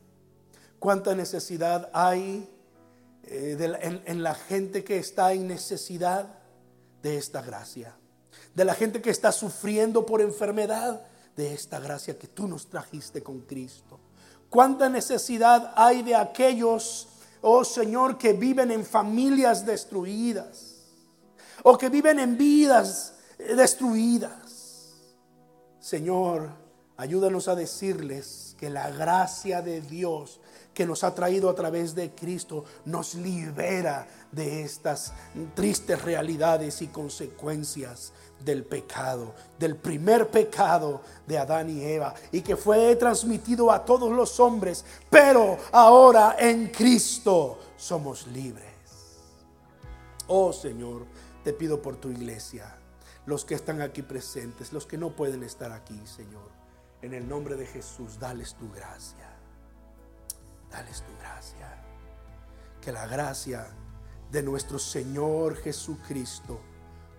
¿Cuánta 0.79 1.13
necesidad 1.15 1.89
hay 1.93 2.49
eh, 3.23 3.77
en, 3.81 4.01
en 4.05 4.23
la 4.23 4.35
gente 4.35 4.83
que 4.85 4.97
está 4.97 5.33
en 5.33 5.47
necesidad 5.47 6.39
de 7.01 7.17
esta 7.17 7.41
gracia? 7.41 7.97
De 8.55 8.65
la 8.65 8.73
gente 8.73 9.01
que 9.01 9.11
está 9.11 9.31
sufriendo 9.31 10.05
por 10.05 10.21
enfermedad 10.21 11.01
de 11.35 11.53
esta 11.53 11.79
gracia 11.79 12.17
que 12.17 12.27
tú 12.27 12.47
nos 12.47 12.67
trajiste 12.67 13.21
con 13.21 13.41
Cristo. 13.41 13.99
¿Cuánta 14.49 14.89
necesidad 14.89 15.73
hay 15.75 16.01
de 16.01 16.15
aquellos 16.15 17.09
oh 17.47 17.63
Señor, 17.63 18.17
que 18.17 18.33
viven 18.33 18.71
en 18.71 18.83
familias 18.83 19.65
destruidas 19.65 20.77
o 21.61 21.77
que 21.77 21.89
viven 21.89 22.19
en 22.19 22.37
vidas 22.37 23.13
destruidas. 23.37 24.95
Señor, 25.79 26.49
ayúdanos 26.97 27.47
a 27.47 27.55
decirles 27.55 28.55
que 28.57 28.71
la 28.71 28.89
gracia 28.89 29.61
de 29.61 29.81
Dios 29.81 30.39
que 30.73 30.87
nos 30.87 31.03
ha 31.03 31.13
traído 31.13 31.47
a 31.49 31.55
través 31.55 31.93
de 31.93 32.15
Cristo 32.15 32.65
nos 32.85 33.13
libera 33.13 34.07
de 34.31 34.63
estas 34.63 35.13
tristes 35.53 36.01
realidades 36.01 36.81
y 36.81 36.87
consecuencias 36.87 38.11
del 38.39 38.63
pecado, 38.63 39.33
del 39.57 39.75
primer 39.75 40.29
pecado 40.29 41.01
de 41.25 41.37
Adán 41.37 41.69
y 41.69 41.83
Eva, 41.83 42.13
y 42.31 42.41
que 42.41 42.55
fue 42.55 42.95
transmitido 42.95 43.71
a 43.71 43.83
todos 43.83 44.11
los 44.11 44.39
hombres, 44.39 44.85
pero 45.09 45.57
ahora 45.71 46.35
en 46.39 46.67
Cristo 46.67 47.59
somos 47.75 48.27
libres. 48.27 48.65
Oh 50.27 50.53
Señor, 50.53 51.05
te 51.43 51.53
pido 51.53 51.81
por 51.81 51.97
tu 51.97 52.09
iglesia, 52.09 52.77
los 53.25 53.45
que 53.45 53.55
están 53.55 53.81
aquí 53.81 54.01
presentes, 54.01 54.73
los 54.73 54.85
que 54.85 54.97
no 54.97 55.11
pueden 55.11 55.43
estar 55.43 55.71
aquí, 55.71 55.99
Señor. 56.05 56.49
En 57.01 57.13
el 57.13 57.27
nombre 57.27 57.55
de 57.55 57.67
Jesús, 57.67 58.19
dales 58.19 58.55
tu 58.55 58.71
gracia. 58.71 59.29
Dales 60.71 61.03
tu 61.03 61.15
gracia. 61.19 61.83
Que 62.81 62.91
la 62.91 63.05
gracia 63.05 63.67
de 64.31 64.41
nuestro 64.41 64.79
Señor 64.79 65.55
Jesucristo 65.57 66.59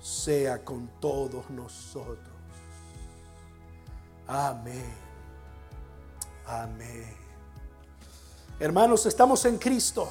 sea 0.01 0.65
con 0.65 0.89
todos 1.01 1.49
nosotros. 1.51 2.35
Amén. 4.27 4.95
Amén. 6.47 7.15
Hermanos, 8.59 9.07
estamos 9.07 9.45
en 9.45 9.59
Cristo. 9.59 10.11